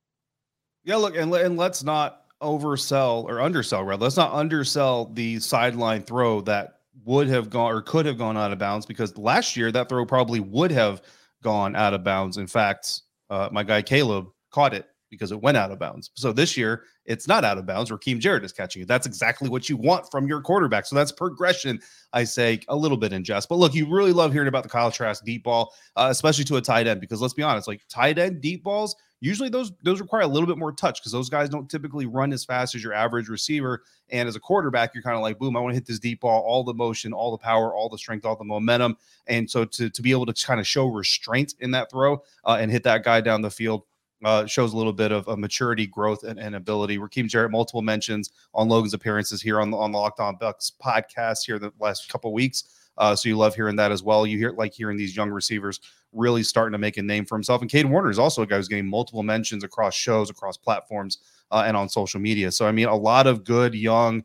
Yeah, 0.84 0.96
look, 0.96 1.18
and, 1.18 1.34
and 1.34 1.58
let's 1.58 1.84
not 1.84 2.24
oversell 2.42 3.26
or 3.26 3.42
undersell, 3.42 3.84
rather. 3.84 4.04
Let's 4.04 4.18
not 4.18 4.34
undersell 4.34 5.06
the 5.14 5.40
sideline 5.40 6.04
throw 6.04 6.42
that 6.42 6.80
would 7.06 7.28
have 7.28 7.50
gone 7.50 7.74
or 7.74 7.82
could 7.82 8.06
have 8.06 8.18
gone 8.18 8.38
out 8.38 8.52
of 8.52 8.60
bounds 8.60 8.86
because 8.86 9.18
last 9.18 9.56
year 9.56 9.72
that 9.72 9.90
throw 9.90 10.06
probably 10.06 10.40
would 10.40 10.72
have 10.72 11.02
gone 11.44 11.76
out 11.76 11.94
of 11.94 12.04
bounds. 12.04 12.38
In 12.38 12.48
fact, 12.48 13.02
uh, 13.30 13.50
my 13.52 13.64
guy 13.64 13.82
Caleb 13.82 14.28
caught 14.52 14.74
it 14.74 14.88
because 15.10 15.32
it 15.32 15.42
went 15.42 15.58
out 15.58 15.72
of 15.72 15.80
bounds. 15.80 16.12
So 16.16 16.34
this 16.34 16.58
year, 16.58 16.84
it's 17.06 17.28
not 17.28 17.46
out 17.46 17.58
of 17.58 17.66
bounds. 17.66 17.90
Rakim 17.90 18.20
Jarrett 18.20 18.44
is 18.44 18.52
catching 18.52 18.82
it. 18.82 18.88
That's 18.88 19.08
exactly 19.08 19.50
what 19.50 19.70
you 19.70 19.78
want 19.78 20.10
from 20.12 20.28
your 20.28 20.42
quarterback. 20.42 20.86
So 20.86 20.96
that's 20.96 21.12
progression, 21.12 21.80
I 22.14 22.26
say, 22.26 22.60
a 22.68 22.76
little 22.76 22.98
bit 22.98 23.14
in 23.14 23.24
jest. 23.24 23.48
But 23.48 23.56
look, 23.56 23.74
you 23.74 23.90
really 23.90 24.14
love 24.14 24.34
hearing 24.34 24.50
about 24.50 24.64
the 24.64 24.70
Kyle 24.70 24.92
Trask 24.92 25.24
deep 25.24 25.44
ball, 25.44 25.74
uh, 25.96 26.08
especially 26.12 26.44
to 26.46 26.58
a 26.58 26.62
tight 26.62 26.88
end, 26.88 27.00
because 27.00 27.22
let's 27.22 27.34
be 27.34 27.44
honest, 27.44 27.68
like 27.68 27.82
tight 27.90 28.18
end 28.18 28.42
deep 28.42 28.64
balls, 28.64 28.96
usually 29.20 29.50
those 29.50 29.72
those 29.84 30.00
require 30.00 30.22
a 30.22 30.28
little 30.28 30.48
bit 30.48 30.58
more 30.58 30.72
touch 30.72 31.02
because 31.02 31.12
those 31.12 31.30
guys 31.30 31.50
don't 31.50 31.70
typically 31.70 32.06
run 32.06 32.32
as 32.34 32.46
fast 32.46 32.76
as 32.76 32.84
your 32.84 32.94
average 32.94 33.30
receiver. 33.30 33.84
And 34.10 34.30
as 34.30 34.36
a 34.36 34.40
quarterback, 34.40 34.94
you're 34.94 35.04
kind 35.04 35.16
of 35.16 35.22
like, 35.22 35.40
boom, 35.40 35.58
I 35.58 35.60
want 35.60 35.72
to 35.72 35.76
hit 35.76 35.86
this 35.86 36.00
deep 36.00 36.22
ball, 36.22 36.42
all 36.42 36.64
the 36.64 36.74
motion, 36.74 37.14
all 37.14 37.32
the 37.32 37.38
power, 37.38 37.74
all 37.74 37.90
the 37.90 37.98
strength, 37.98 38.26
all 38.26 38.36
the 38.36 38.44
momentum. 38.44 38.98
And 39.28 39.50
so 39.50 39.66
to, 39.66 39.90
to 39.90 40.02
be 40.02 40.12
able 40.12 40.26
to 40.28 40.34
kind 40.34 40.60
of 40.60 40.68
show 40.68 40.88
restraint 40.88 41.56
in 41.60 41.72
that 41.72 41.90
throw 41.90 42.24
uh, 42.46 42.58
and 42.60 42.72
hit 42.72 42.84
that 42.84 43.04
guy 43.04 43.22
down 43.22 43.42
the 43.42 43.52
field, 43.52 43.84
uh, 44.24 44.46
shows 44.46 44.74
a 44.74 44.78
little 44.78 44.94
bit 44.94 45.12
of, 45.12 45.28
of 45.28 45.38
maturity, 45.38 45.86
growth, 45.86 46.24
and, 46.24 46.40
and 46.40 46.56
ability. 46.56 46.98
Rakim 46.98 47.28
Jarrett, 47.28 47.52
multiple 47.52 47.82
mentions 47.82 48.32
on 48.54 48.68
Logan's 48.68 48.94
appearances 48.94 49.42
here 49.42 49.60
on 49.60 49.70
the 49.70 49.78
on 49.78 49.92
the 49.92 49.98
Locked 49.98 50.20
On 50.20 50.36
Bucs 50.38 50.72
podcast 50.84 51.46
here 51.46 51.60
the 51.60 51.72
last 51.80 52.10
couple 52.10 52.34
weeks. 52.34 52.64
Uh, 52.98 53.16
so 53.16 53.30
you 53.30 53.38
love 53.38 53.56
hearing 53.56 53.76
that 53.76 53.92
as 53.92 54.04
well. 54.04 54.26
You 54.26 54.38
hear 54.38 54.52
like 54.52 54.74
hearing 54.74 54.98
these 54.98 55.16
young 55.16 55.30
receivers 55.30 55.80
really 56.14 56.44
starting 56.44 56.72
to 56.72 56.78
make 56.78 56.98
a 56.98 57.02
name 57.02 57.26
for 57.26 57.36
himself. 57.36 57.62
And 57.62 57.70
Caden 57.70 57.90
Warner 57.90 58.10
is 58.10 58.20
also 58.20 58.42
a 58.42 58.48
guy 58.48 58.58
who's 58.58 58.68
getting 58.68 58.88
multiple 58.88 59.24
mentions 59.24 59.64
across 59.64 59.94
shows, 59.94 60.30
across 60.30 60.58
platforms, 60.58 61.20
uh, 61.52 61.64
and 61.66 61.78
on 61.78 61.90
social 61.90 62.20
media. 62.20 62.52
So 62.52 62.68
I 62.68 62.72
mean, 62.72 62.88
a 62.88 62.96
lot 62.96 63.28
of 63.28 63.44
good 63.44 63.76
young 63.76 64.24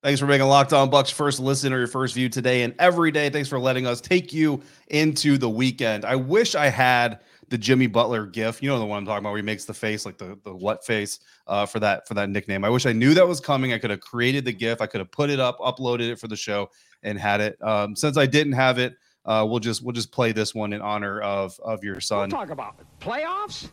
Thanks 0.06 0.20
for 0.20 0.28
making 0.28 0.46
Locked 0.46 0.72
On 0.72 0.92
Bucs 0.92 1.12
first 1.12 1.40
listen 1.40 1.74
or 1.74 1.80
your 1.80 1.88
first 1.88 2.14
view 2.14 2.30
today 2.30 2.62
and 2.62 2.76
every 2.78 3.10
day. 3.10 3.32
Thanks 3.32 3.50
for 3.50 3.58
letting 3.58 3.88
us 3.88 4.00
take 4.00 4.32
you 4.32 4.62
into 4.90 5.36
the 5.40 5.50
weekend. 5.50 6.06
I 6.06 6.16
wish 6.16 6.54
I 6.54 6.68
had 6.68 7.22
the 7.50 7.58
Jimmy 7.58 7.88
Butler 7.88 8.28
gif. 8.28 8.62
You 8.62 8.70
know 8.70 8.78
the 8.78 8.86
one 8.86 9.00
I'm 9.00 9.06
talking 9.08 9.24
about 9.24 9.32
where 9.32 9.40
he 9.40 9.44
makes 9.44 9.66
the 9.66 9.74
face 9.74 10.06
like 10.06 10.20
the 10.20 10.38
the 10.44 10.54
what 10.54 10.86
face 10.86 11.22
uh, 11.48 11.66
for 11.66 11.80
that 11.80 12.08
for 12.08 12.14
that 12.14 12.30
nickname. 12.30 12.64
I 12.64 12.70
wish 12.70 12.86
I 12.86 12.92
knew 12.92 13.16
that 13.16 13.28
was 13.28 13.40
coming. 13.40 13.74
I 13.74 13.80
could 13.80 13.90
have 13.90 14.00
created 14.00 14.46
the 14.46 14.54
gif. 14.54 14.80
I 14.80 14.86
could 14.86 15.00
have 15.00 15.10
put 15.10 15.32
it 15.32 15.40
up, 15.40 15.58
uploaded 15.58 16.12
it 16.12 16.20
for 16.20 16.28
the 16.28 16.36
show, 16.36 16.70
and 17.02 17.18
had 17.18 17.42
it. 17.42 17.58
Um, 17.64 17.96
since 17.96 18.16
I 18.16 18.28
didn't 18.28 18.54
have 18.54 18.78
it, 18.78 18.96
uh, 19.26 19.44
we'll 19.50 19.58
just 19.58 19.84
we'll 19.84 19.94
just 19.94 20.12
play 20.12 20.32
this 20.32 20.54
one 20.54 20.72
in 20.74 20.84
honor 20.84 21.20
of 21.22 21.60
of 21.64 21.84
your 21.84 22.00
son. 22.00 22.30
We'll 22.30 22.42
talk 22.42 22.52
about 22.52 22.76
playoffs. 23.00 23.70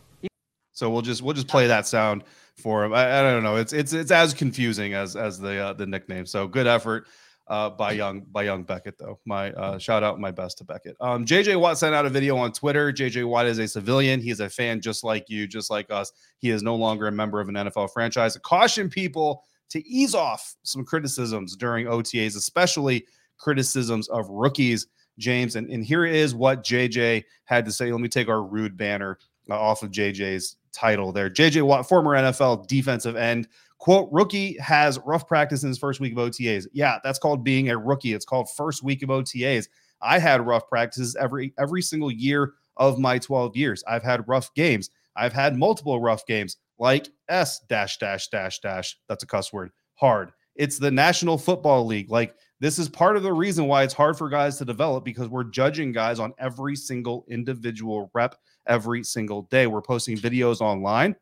So 0.71 0.89
we'll 0.89 1.03
just 1.03 1.21
we'll 1.21 1.35
just 1.35 1.47
play 1.47 1.67
that 1.67 1.85
sound 1.85 2.23
for 2.57 2.83
him. 2.83 2.93
I, 2.93 3.19
I, 3.19 3.21
don't 3.21 3.43
know. 3.43 3.55
It's 3.55 3.73
it's 3.73 3.93
it's 3.93 4.11
as 4.11 4.33
confusing 4.33 4.93
as 4.93 5.15
as 5.15 5.39
the 5.39 5.57
uh, 5.57 5.73
the 5.73 5.85
nickname. 5.85 6.25
So 6.25 6.47
good 6.47 6.67
effort 6.67 7.07
uh, 7.47 7.69
by 7.69 7.91
young 7.91 8.21
by 8.31 8.43
young 8.43 8.63
Beckett 8.63 8.97
though. 8.97 9.19
My 9.25 9.51
uh, 9.53 9.77
shout 9.77 10.03
out, 10.03 10.19
my 10.19 10.31
best 10.31 10.59
to 10.59 10.63
Beckett. 10.63 10.95
Um, 11.01 11.25
JJ 11.25 11.59
Watt 11.59 11.77
sent 11.77 11.95
out 11.95 12.05
a 12.05 12.09
video 12.09 12.37
on 12.37 12.51
Twitter. 12.51 12.91
JJ 12.91 13.27
Watt 13.27 13.45
is 13.45 13.59
a 13.59 13.67
civilian. 13.67 14.21
He 14.21 14.29
is 14.29 14.39
a 14.39 14.49
fan 14.49 14.81
just 14.81 15.03
like 15.03 15.29
you, 15.29 15.47
just 15.47 15.69
like 15.69 15.91
us. 15.91 16.11
He 16.37 16.49
is 16.49 16.63
no 16.63 16.75
longer 16.75 17.07
a 17.07 17.11
member 17.11 17.39
of 17.39 17.49
an 17.49 17.55
NFL 17.55 17.91
franchise. 17.91 18.37
Caution 18.43 18.89
people 18.89 19.43
to 19.69 19.85
ease 19.87 20.13
off 20.15 20.55
some 20.63 20.85
criticisms 20.85 21.55
during 21.55 21.87
OTAs, 21.87 22.35
especially 22.37 23.05
criticisms 23.37 24.07
of 24.09 24.29
rookies. 24.29 24.87
James, 25.19 25.55
and, 25.55 25.69
and 25.69 25.85
here 25.85 26.05
is 26.05 26.33
what 26.33 26.63
JJ 26.63 27.23
had 27.45 27.65
to 27.65 27.71
say. 27.71 27.91
Let 27.91 28.01
me 28.01 28.07
take 28.07 28.29
our 28.29 28.43
rude 28.43 28.75
banner 28.75 29.19
uh, 29.49 29.59
off 29.59 29.83
of 29.83 29.91
JJ's 29.91 30.57
title 30.73 31.11
there. 31.11 31.29
JJ 31.29 31.63
Watt, 31.63 31.87
former 31.87 32.11
NFL 32.11 32.67
defensive 32.67 33.15
end, 33.15 33.47
quote, 33.79 34.09
rookie 34.11 34.57
has 34.57 34.99
rough 35.05 35.27
practice 35.27 35.63
in 35.63 35.69
his 35.69 35.77
first 35.77 35.99
week 35.99 36.13
of 36.13 36.17
OTAs. 36.17 36.67
Yeah, 36.73 36.99
that's 37.03 37.19
called 37.19 37.43
being 37.43 37.69
a 37.69 37.77
rookie. 37.77 38.13
It's 38.13 38.25
called 38.25 38.49
first 38.49 38.83
week 38.83 39.03
of 39.03 39.09
OTAs. 39.09 39.67
I 40.01 40.19
had 40.19 40.45
rough 40.45 40.67
practices 40.67 41.15
every 41.19 41.53
every 41.57 41.81
single 41.81 42.11
year 42.11 42.53
of 42.77 42.99
my 42.99 43.19
12 43.19 43.55
years. 43.55 43.83
I've 43.87 44.03
had 44.03 44.27
rough 44.27 44.53
games. 44.53 44.89
I've 45.15 45.33
had 45.33 45.57
multiple 45.57 46.01
rough 46.01 46.25
games 46.25 46.57
like 46.79 47.07
S 47.29 47.59
dash 47.69 47.97
dash 47.97 48.27
dash 48.29 48.59
dash. 48.59 48.97
That's 49.07 49.23
a 49.23 49.27
cuss 49.27 49.53
word. 49.53 49.71
Hard. 49.95 50.31
It's 50.55 50.77
the 50.77 50.91
National 50.91 51.37
Football 51.37 51.85
League. 51.85 52.11
Like 52.11 52.35
this 52.59 52.79
is 52.79 52.89
part 52.89 53.17
of 53.17 53.23
the 53.23 53.33
reason 53.33 53.67
why 53.67 53.83
it's 53.83 53.93
hard 53.93 54.17
for 54.17 54.29
guys 54.29 54.57
to 54.57 54.65
develop 54.65 55.03
because 55.03 55.27
we're 55.27 55.43
judging 55.43 55.91
guys 55.91 56.19
on 56.19 56.33
every 56.37 56.75
single 56.75 57.25
individual 57.29 58.11
rep 58.13 58.35
every 58.67 59.03
single 59.03 59.43
day. 59.43 59.67
We're 59.67 59.81
posting 59.81 60.17
videos 60.17 60.61
online, 60.61 61.15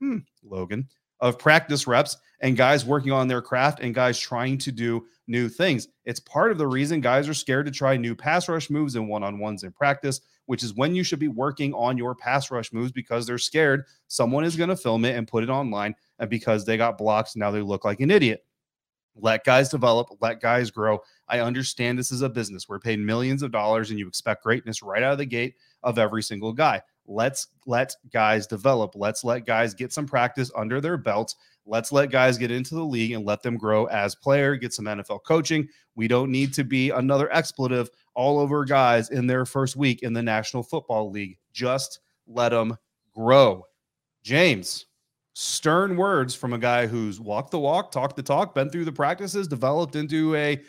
hmm, 0.00 0.18
Logan, 0.42 0.88
of 1.20 1.38
practice 1.38 1.86
reps 1.86 2.16
and 2.40 2.56
guys 2.56 2.84
working 2.84 3.12
on 3.12 3.28
their 3.28 3.40
craft 3.40 3.80
and 3.80 3.94
guys 3.94 4.18
trying 4.18 4.58
to 4.58 4.72
do 4.72 5.06
new 5.28 5.48
things. 5.48 5.88
It's 6.04 6.20
part 6.20 6.50
of 6.50 6.58
the 6.58 6.66
reason 6.66 7.00
guys 7.00 7.28
are 7.28 7.34
scared 7.34 7.66
to 7.66 7.72
try 7.72 7.96
new 7.96 8.14
pass 8.14 8.48
rush 8.48 8.68
moves 8.68 8.96
and 8.96 9.08
one 9.08 9.22
on 9.22 9.38
ones 9.38 9.62
in 9.62 9.72
practice, 9.72 10.20
which 10.46 10.64
is 10.64 10.74
when 10.74 10.94
you 10.94 11.04
should 11.04 11.20
be 11.20 11.28
working 11.28 11.72
on 11.74 11.96
your 11.96 12.14
pass 12.14 12.50
rush 12.50 12.72
moves 12.72 12.92
because 12.92 13.26
they're 13.26 13.38
scared 13.38 13.84
someone 14.08 14.44
is 14.44 14.56
going 14.56 14.68
to 14.68 14.76
film 14.76 15.04
it 15.04 15.16
and 15.16 15.28
put 15.28 15.44
it 15.44 15.50
online. 15.50 15.94
And 16.18 16.28
because 16.28 16.64
they 16.64 16.76
got 16.76 16.98
blocks, 16.98 17.36
now 17.36 17.50
they 17.50 17.62
look 17.62 17.84
like 17.84 18.00
an 18.00 18.10
idiot. 18.10 18.44
Let 19.14 19.44
guys 19.44 19.68
develop, 19.68 20.08
let 20.20 20.40
guys 20.40 20.70
grow. 20.70 21.00
I 21.28 21.40
understand 21.40 21.98
this 21.98 22.12
is 22.12 22.22
a 22.22 22.28
business. 22.28 22.68
We're 22.68 22.78
paid 22.78 22.98
millions 22.98 23.42
of 23.42 23.52
dollars 23.52 23.90
and 23.90 23.98
you 23.98 24.08
expect 24.08 24.42
greatness 24.42 24.82
right 24.82 25.02
out 25.02 25.12
of 25.12 25.18
the 25.18 25.26
gate 25.26 25.54
of 25.82 25.98
every 25.98 26.22
single 26.22 26.52
guy. 26.52 26.82
Let's 27.06 27.48
let 27.66 27.94
guys 28.12 28.46
develop. 28.46 28.92
Let's 28.94 29.24
let 29.24 29.44
guys 29.44 29.74
get 29.74 29.92
some 29.92 30.06
practice 30.06 30.50
under 30.56 30.80
their 30.80 30.96
belts. 30.96 31.36
Let's 31.66 31.92
let 31.92 32.10
guys 32.10 32.38
get 32.38 32.50
into 32.50 32.74
the 32.74 32.84
league 32.84 33.12
and 33.12 33.24
let 33.24 33.42
them 33.42 33.56
grow 33.56 33.86
as 33.86 34.14
player, 34.14 34.56
get 34.56 34.72
some 34.72 34.86
NFL 34.86 35.24
coaching. 35.24 35.68
We 35.94 36.08
don't 36.08 36.30
need 36.30 36.52
to 36.54 36.64
be 36.64 36.90
another 36.90 37.32
expletive 37.32 37.90
all 38.14 38.38
over 38.38 38.64
guys 38.64 39.10
in 39.10 39.26
their 39.26 39.44
first 39.44 39.76
week 39.76 40.02
in 40.02 40.12
the 40.12 40.22
National 40.22 40.62
Football 40.62 41.10
League. 41.10 41.38
Just 41.52 42.00
let 42.26 42.50
them 42.50 42.76
grow. 43.14 43.64
James, 44.22 44.86
stern 45.34 45.96
words 45.96 46.34
from 46.34 46.52
a 46.52 46.58
guy 46.58 46.86
who's 46.86 47.20
walked 47.20 47.50
the 47.50 47.58
walk, 47.58 47.90
talked 47.90 48.16
the 48.16 48.22
talk, 48.22 48.54
been 48.54 48.70
through 48.70 48.84
the 48.84 48.92
practices, 48.92 49.48
developed 49.48 49.96
into 49.96 50.34
a 50.34 50.60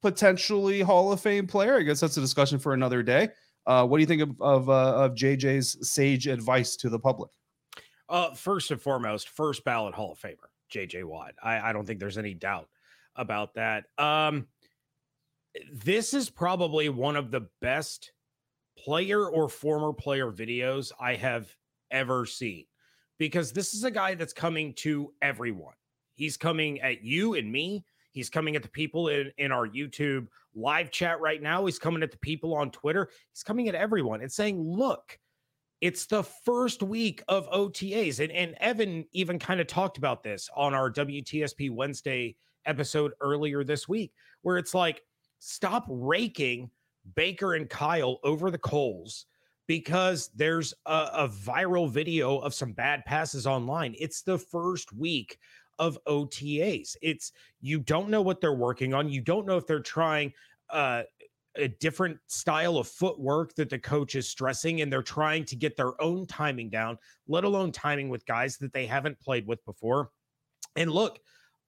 potentially 0.00 0.80
Hall 0.80 1.12
of 1.12 1.20
Fame 1.20 1.46
player. 1.46 1.76
I 1.76 1.82
guess 1.82 2.00
that's 2.00 2.16
a 2.16 2.20
discussion 2.20 2.58
for 2.58 2.74
another 2.74 3.02
day. 3.02 3.28
Uh, 3.66 3.86
what 3.86 3.98
do 3.98 4.00
you 4.00 4.06
think 4.06 4.22
of 4.22 4.40
of, 4.40 4.68
uh, 4.68 5.04
of 5.04 5.14
JJ's 5.14 5.88
sage 5.88 6.26
advice 6.26 6.76
to 6.76 6.88
the 6.88 6.98
public? 6.98 7.30
Uh, 8.08 8.34
first 8.34 8.70
and 8.70 8.80
foremost, 8.80 9.28
first 9.28 9.64
ballot 9.64 9.94
Hall 9.94 10.12
of 10.12 10.18
Famer, 10.18 10.50
JJ 10.72 11.04
Watt. 11.04 11.34
I, 11.42 11.70
I 11.70 11.72
don't 11.72 11.86
think 11.86 12.00
there's 12.00 12.18
any 12.18 12.34
doubt 12.34 12.68
about 13.16 13.54
that. 13.54 13.84
Um, 13.98 14.46
this 15.72 16.14
is 16.14 16.30
probably 16.30 16.88
one 16.88 17.16
of 17.16 17.30
the 17.30 17.48
best 17.60 18.12
player 18.76 19.28
or 19.28 19.48
former 19.48 19.92
player 19.92 20.32
videos 20.32 20.92
I 20.98 21.14
have 21.14 21.54
ever 21.90 22.26
seen 22.26 22.64
because 23.18 23.52
this 23.52 23.74
is 23.74 23.84
a 23.84 23.90
guy 23.90 24.14
that's 24.14 24.32
coming 24.32 24.74
to 24.74 25.12
everyone. 25.22 25.74
He's 26.14 26.36
coming 26.36 26.80
at 26.80 27.02
you 27.04 27.34
and 27.34 27.50
me. 27.50 27.84
He's 28.12 28.28
coming 28.28 28.56
at 28.56 28.62
the 28.62 28.68
people 28.68 29.08
in, 29.08 29.30
in 29.38 29.52
our 29.52 29.66
YouTube 29.66 30.26
live 30.54 30.90
chat 30.90 31.20
right 31.20 31.42
now. 31.42 31.64
He's 31.66 31.78
coming 31.78 32.02
at 32.02 32.10
the 32.10 32.18
people 32.18 32.54
on 32.54 32.70
Twitter. 32.70 33.08
He's 33.32 33.42
coming 33.42 33.68
at 33.68 33.74
everyone 33.74 34.20
and 34.20 34.30
saying, 34.30 34.60
look, 34.60 35.18
it's 35.80 36.06
the 36.06 36.22
first 36.22 36.82
week 36.82 37.22
of 37.28 37.50
OTAs. 37.50 38.20
And, 38.20 38.32
and 38.32 38.54
Evan 38.60 39.04
even 39.12 39.38
kind 39.38 39.60
of 39.60 39.66
talked 39.66 39.98
about 39.98 40.22
this 40.22 40.48
on 40.56 40.74
our 40.74 40.90
WTSP 40.90 41.70
Wednesday 41.70 42.36
episode 42.66 43.12
earlier 43.20 43.64
this 43.64 43.88
week, 43.88 44.12
where 44.42 44.58
it's 44.58 44.74
like, 44.74 45.02
stop 45.40 45.84
raking 45.88 46.70
Baker 47.16 47.54
and 47.54 47.68
Kyle 47.68 48.20
over 48.22 48.50
the 48.50 48.58
coals 48.58 49.26
because 49.66 50.30
there's 50.34 50.74
a, 50.86 51.08
a, 51.12 51.28
viral 51.28 51.90
video 51.90 52.38
of 52.38 52.54
some 52.54 52.72
bad 52.72 53.04
passes 53.04 53.46
online. 53.46 53.94
It's 53.98 54.22
the 54.22 54.38
first 54.38 54.92
week 54.92 55.38
of 55.78 55.98
OTAs. 56.06 56.96
It's 57.02 57.32
you 57.60 57.78
don't 57.78 58.08
know 58.08 58.22
what 58.22 58.40
they're 58.40 58.52
working 58.52 58.94
on. 58.94 59.08
You 59.08 59.20
don't 59.20 59.46
know 59.46 59.56
if 59.56 59.66
they're 59.66 59.80
trying 59.80 60.32
uh, 60.70 61.02
a 61.56 61.68
different 61.68 62.18
style 62.26 62.78
of 62.78 62.88
footwork 62.88 63.54
that 63.54 63.68
the 63.68 63.78
coach 63.78 64.14
is 64.14 64.28
stressing 64.28 64.80
and 64.80 64.92
they're 64.92 65.02
trying 65.02 65.44
to 65.44 65.56
get 65.56 65.76
their 65.76 66.00
own 66.00 66.26
timing 66.26 66.70
down, 66.70 66.98
let 67.28 67.44
alone 67.44 67.72
timing 67.72 68.08
with 68.08 68.24
guys 68.26 68.56
that 68.58 68.72
they 68.72 68.86
haven't 68.86 69.20
played 69.20 69.46
with 69.46 69.64
before. 69.64 70.10
And 70.76 70.90
look, 70.90 71.18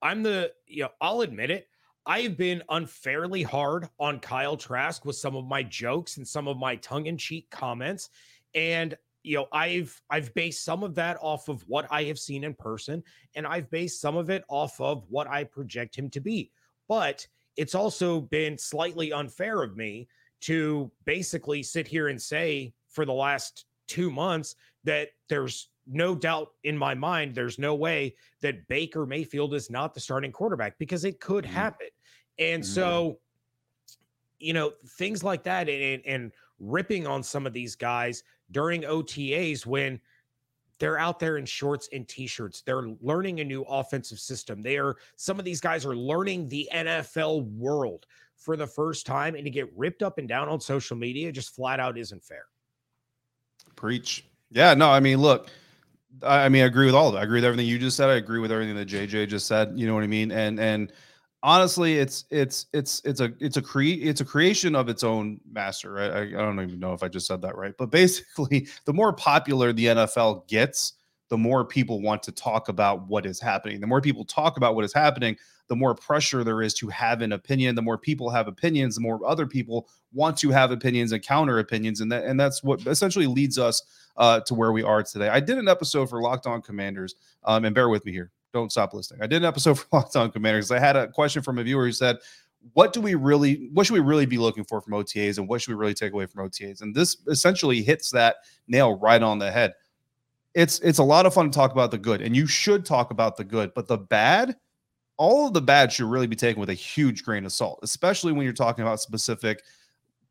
I'm 0.00 0.22
the, 0.22 0.52
you 0.66 0.84
know, 0.84 0.90
I'll 1.00 1.20
admit 1.20 1.50
it. 1.50 1.68
I 2.06 2.20
have 2.20 2.36
been 2.36 2.62
unfairly 2.68 3.42
hard 3.42 3.88
on 3.98 4.20
Kyle 4.20 4.56
Trask 4.56 5.04
with 5.04 5.16
some 5.16 5.36
of 5.36 5.46
my 5.46 5.62
jokes 5.62 6.18
and 6.18 6.28
some 6.28 6.48
of 6.48 6.58
my 6.58 6.76
tongue-in-cheek 6.76 7.50
comments. 7.50 8.10
And 8.54 8.96
you 9.24 9.38
know, 9.38 9.46
I've 9.52 10.00
I've 10.10 10.32
based 10.34 10.64
some 10.64 10.84
of 10.84 10.94
that 10.94 11.16
off 11.20 11.48
of 11.48 11.64
what 11.66 11.86
I 11.90 12.04
have 12.04 12.18
seen 12.18 12.44
in 12.44 12.54
person, 12.54 13.02
and 13.34 13.46
I've 13.46 13.70
based 13.70 14.00
some 14.00 14.16
of 14.16 14.30
it 14.30 14.44
off 14.48 14.80
of 14.80 15.04
what 15.08 15.26
I 15.26 15.44
project 15.44 15.96
him 15.96 16.10
to 16.10 16.20
be. 16.20 16.52
But 16.88 17.26
it's 17.56 17.74
also 17.74 18.20
been 18.20 18.58
slightly 18.58 19.12
unfair 19.12 19.62
of 19.62 19.76
me 19.76 20.08
to 20.42 20.90
basically 21.06 21.62
sit 21.62 21.88
here 21.88 22.08
and 22.08 22.20
say 22.20 22.74
for 22.88 23.06
the 23.06 23.12
last 23.12 23.64
two 23.88 24.10
months 24.10 24.56
that 24.84 25.08
there's 25.28 25.70
no 25.86 26.14
doubt 26.14 26.52
in 26.64 26.76
my 26.76 26.94
mind, 26.94 27.34
there's 27.34 27.58
no 27.58 27.74
way 27.74 28.14
that 28.42 28.66
Baker 28.68 29.06
Mayfield 29.06 29.54
is 29.54 29.70
not 29.70 29.94
the 29.94 30.00
starting 30.00 30.32
quarterback 30.32 30.78
because 30.78 31.04
it 31.04 31.20
could 31.20 31.44
mm-hmm. 31.44 31.54
happen. 31.54 31.86
And 32.38 32.62
mm-hmm. 32.62 32.72
so, 32.72 33.18
you 34.38 34.52
know, 34.52 34.72
things 34.98 35.22
like 35.22 35.44
that 35.44 35.68
and, 35.68 36.02
and 36.06 36.32
ripping 36.58 37.06
on 37.06 37.22
some 37.22 37.46
of 37.46 37.52
these 37.52 37.74
guys 37.74 38.22
during 38.50 38.82
OTAs 38.82 39.66
when 39.66 40.00
they're 40.78 40.98
out 40.98 41.18
there 41.18 41.36
in 41.36 41.46
shorts 41.46 41.88
and 41.92 42.06
t-shirts. 42.08 42.62
They're 42.62 42.88
learning 43.00 43.40
a 43.40 43.44
new 43.44 43.62
offensive 43.62 44.18
system. 44.18 44.62
They 44.62 44.76
are 44.76 44.96
some 45.16 45.38
of 45.38 45.44
these 45.44 45.60
guys 45.60 45.86
are 45.86 45.96
learning 45.96 46.48
the 46.48 46.68
NFL 46.74 47.44
world 47.52 48.06
for 48.36 48.56
the 48.56 48.66
first 48.66 49.06
time 49.06 49.34
and 49.34 49.44
to 49.44 49.50
get 49.50 49.70
ripped 49.76 50.02
up 50.02 50.18
and 50.18 50.28
down 50.28 50.48
on 50.48 50.60
social 50.60 50.96
media 50.96 51.30
just 51.32 51.54
flat 51.54 51.80
out 51.80 51.96
isn't 51.96 52.22
fair. 52.24 52.46
Preach. 53.76 54.26
Yeah, 54.50 54.74
no, 54.74 54.90
I 54.90 55.00
mean, 55.00 55.18
look, 55.18 55.48
I 56.22 56.48
mean, 56.48 56.62
I 56.62 56.66
agree 56.66 56.86
with 56.86 56.94
all 56.94 57.08
of 57.08 57.14
it. 57.14 57.18
I 57.18 57.22
agree 57.22 57.38
with 57.38 57.44
everything 57.44 57.66
you 57.66 57.78
just 57.78 57.96
said. 57.96 58.10
I 58.10 58.14
agree 58.14 58.38
with 58.38 58.52
everything 58.52 58.76
that 58.76 58.88
JJ 58.88 59.28
just 59.28 59.46
said. 59.46 59.72
You 59.74 59.86
know 59.86 59.94
what 59.94 60.04
I 60.04 60.08
mean? 60.08 60.30
And 60.30 60.60
and 60.60 60.92
honestly, 61.44 61.98
it's 61.98 62.24
it's 62.30 62.66
it's 62.72 63.00
it's 63.04 63.20
a 63.20 63.32
it's 63.38 63.58
a 63.58 63.62
cre 63.62 63.82
it's 63.82 64.20
a 64.20 64.24
creation 64.24 64.74
of 64.74 64.88
its 64.88 65.04
own 65.04 65.38
master. 65.52 65.92
Right? 65.92 66.10
I, 66.10 66.20
I 66.22 66.30
don't 66.30 66.60
even 66.60 66.80
know 66.80 66.94
if 66.94 67.04
I 67.04 67.08
just 67.08 67.26
said 67.26 67.42
that 67.42 67.56
right, 67.56 67.74
but 67.78 67.90
basically, 67.90 68.66
the 68.86 68.92
more 68.92 69.12
popular 69.12 69.72
the 69.72 69.86
NFL 69.86 70.48
gets, 70.48 70.94
the 71.28 71.38
more 71.38 71.64
people 71.64 72.00
want 72.00 72.22
to 72.24 72.32
talk 72.32 72.68
about 72.68 73.06
what 73.06 73.26
is 73.26 73.38
happening. 73.38 73.80
The 73.80 73.86
more 73.86 74.00
people 74.00 74.24
talk 74.24 74.56
about 74.56 74.74
what 74.74 74.84
is 74.84 74.92
happening, 74.92 75.36
the 75.68 75.76
more 75.76 75.94
pressure 75.94 76.42
there 76.42 76.62
is 76.62 76.74
to 76.74 76.88
have 76.88 77.20
an 77.20 77.32
opinion. 77.32 77.74
The 77.74 77.82
more 77.82 77.98
people 77.98 78.30
have 78.30 78.48
opinions, 78.48 78.96
the 78.96 79.02
more 79.02 79.24
other 79.24 79.46
people 79.46 79.88
want 80.12 80.36
to 80.38 80.50
have 80.50 80.70
opinions 80.70 81.12
and 81.12 81.22
counter 81.22 81.58
opinions, 81.58 82.00
and 82.00 82.10
that 82.10 82.24
and 82.24 82.40
that's 82.40 82.64
what 82.64 82.84
essentially 82.86 83.26
leads 83.26 83.58
us 83.58 83.82
uh, 84.16 84.40
to 84.40 84.54
where 84.54 84.72
we 84.72 84.82
are 84.82 85.02
today. 85.02 85.28
I 85.28 85.40
did 85.40 85.58
an 85.58 85.68
episode 85.68 86.08
for 86.08 86.22
Locked 86.22 86.46
On 86.46 86.62
Commanders, 86.62 87.14
um, 87.44 87.66
and 87.66 87.74
bear 87.74 87.90
with 87.90 88.06
me 88.06 88.12
here. 88.12 88.32
Don't 88.54 88.72
stop 88.72 88.94
listening. 88.94 89.20
I 89.20 89.26
did 89.26 89.42
an 89.42 89.44
episode 89.44 89.74
for 89.78 89.86
Locked 89.92 90.16
On 90.16 90.30
Commanders. 90.30 90.70
I 90.70 90.78
had 90.78 90.96
a 90.96 91.08
question 91.08 91.42
from 91.42 91.58
a 91.58 91.62
viewer 91.62 91.84
who 91.84 91.92
said, 91.92 92.16
"What 92.72 92.94
do 92.94 93.02
we 93.02 93.16
really? 93.16 93.68
What 93.74 93.86
should 93.86 93.94
we 93.94 94.00
really 94.00 94.24
be 94.24 94.38
looking 94.38 94.64
for 94.64 94.80
from 94.80 94.94
OTAs, 94.94 95.36
and 95.38 95.48
what 95.48 95.60
should 95.60 95.72
we 95.72 95.78
really 95.78 95.92
take 95.92 96.12
away 96.12 96.24
from 96.24 96.48
OTAs?" 96.48 96.80
And 96.80 96.94
this 96.94 97.18
essentially 97.26 97.82
hits 97.82 98.10
that 98.12 98.36
nail 98.66 98.98
right 98.98 99.22
on 99.22 99.38
the 99.38 99.50
head. 99.50 99.74
It's 100.54 100.78
it's 100.80 101.00
a 101.00 101.04
lot 101.04 101.26
of 101.26 101.34
fun 101.34 101.50
to 101.50 101.54
talk 101.54 101.72
about 101.72 101.90
the 101.90 101.98
good, 101.98 102.22
and 102.22 102.34
you 102.34 102.46
should 102.46 102.86
talk 102.86 103.10
about 103.10 103.36
the 103.36 103.44
good, 103.44 103.74
but 103.74 103.88
the 103.88 103.98
bad 103.98 104.56
all 105.16 105.46
of 105.46 105.54
the 105.54 105.62
bad 105.62 105.92
should 105.92 106.06
really 106.06 106.26
be 106.26 106.36
taken 106.36 106.60
with 106.60 106.70
a 106.70 106.74
huge 106.74 107.24
grain 107.24 107.44
of 107.44 107.52
salt, 107.52 107.78
especially 107.82 108.32
when 108.32 108.44
you're 108.44 108.52
talking 108.52 108.82
about 108.82 109.00
specific 109.00 109.62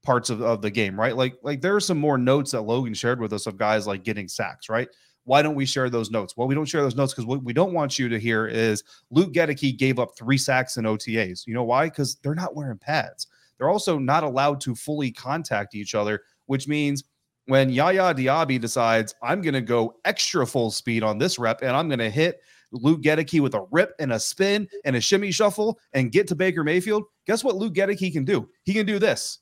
parts 0.04 0.30
of, 0.30 0.42
of 0.42 0.62
the 0.62 0.70
game, 0.70 1.00
right? 1.00 1.16
Like, 1.16 1.36
like 1.42 1.62
there 1.62 1.76
are 1.76 1.80
some 1.80 1.98
more 1.98 2.18
notes 2.18 2.52
that 2.52 2.62
Logan 2.62 2.94
shared 2.94 3.22
with 3.22 3.32
us 3.32 3.48
of 3.48 3.58
guys 3.58 3.88
like 3.88 4.04
getting 4.04 4.28
sacks, 4.28 4.70
right? 4.70 4.90
Why 5.26 5.42
don't 5.42 5.56
we 5.56 5.66
share 5.66 5.90
those 5.90 6.12
notes? 6.12 6.36
Well, 6.36 6.48
we 6.48 6.56
don't 6.56 6.66
share 6.66 6.82
those 6.82 6.96
notes 6.96 7.14
because 7.14 7.26
what 7.26 7.44
we 7.44 7.54
don't 7.54 7.74
want 7.74 7.98
you 7.98 8.10
to 8.10 8.20
hear 8.20 8.48
is 8.48 8.84
Luke 9.10 9.34
Goedeke 9.34 9.78
gave 9.78 10.00
up 10.00 10.10
three 10.18 10.38
sacks 10.38 10.78
in 10.78 10.86
OTAs. 10.86 11.48
You 11.48 11.54
know 11.54 11.64
why? 11.64 11.86
Because 11.86 12.16
they're 12.16 12.36
not 12.36 12.56
wearing 12.56 12.78
pads. 12.78 13.28
They're 13.58 13.70
also 13.70 13.98
not 13.98 14.24
allowed 14.24 14.60
to 14.62 14.76
fully 14.76 15.12
contact 15.12 15.76
each 15.76 15.96
other, 15.96 16.22
which 16.48 16.68
means 16.68 17.04
when 17.46 17.70
Yaya 17.70 18.14
Diaby 18.14 18.60
decides 18.60 19.16
I'm 19.22 19.42
going 19.42 19.54
to 19.54 19.62
go 19.62 19.96
extra 20.06 20.46
full 20.46 20.72
speed 20.72 21.04
on 21.04 21.18
this 21.18 21.40
rep 21.40 21.62
and 21.62 21.76
I'm 21.76 21.88
going 21.88 22.00
to 22.00 22.10
hit 22.10 22.42
Luke 22.72 23.02
Goedeke 23.02 23.40
with 23.40 23.54
a 23.54 23.66
rip 23.72 23.94
and 24.00 24.14
a 24.14 24.20
spin 24.20 24.68
and 24.84 24.96
a 24.96 25.02
shimmy 25.02 25.32
shuffle 25.32 25.80
and 25.94 26.12
get 26.12 26.28
to 26.28 26.36
Baker 26.36 26.64
Mayfield, 26.64 27.04
guess 27.28 27.44
what 27.44 27.56
Luke 27.56 27.74
Goedeke 27.74 28.12
can 28.12 28.26
do? 28.26 28.50
He 28.64 28.74
can 28.74 28.86
do 28.86 29.00
this. 29.00 29.40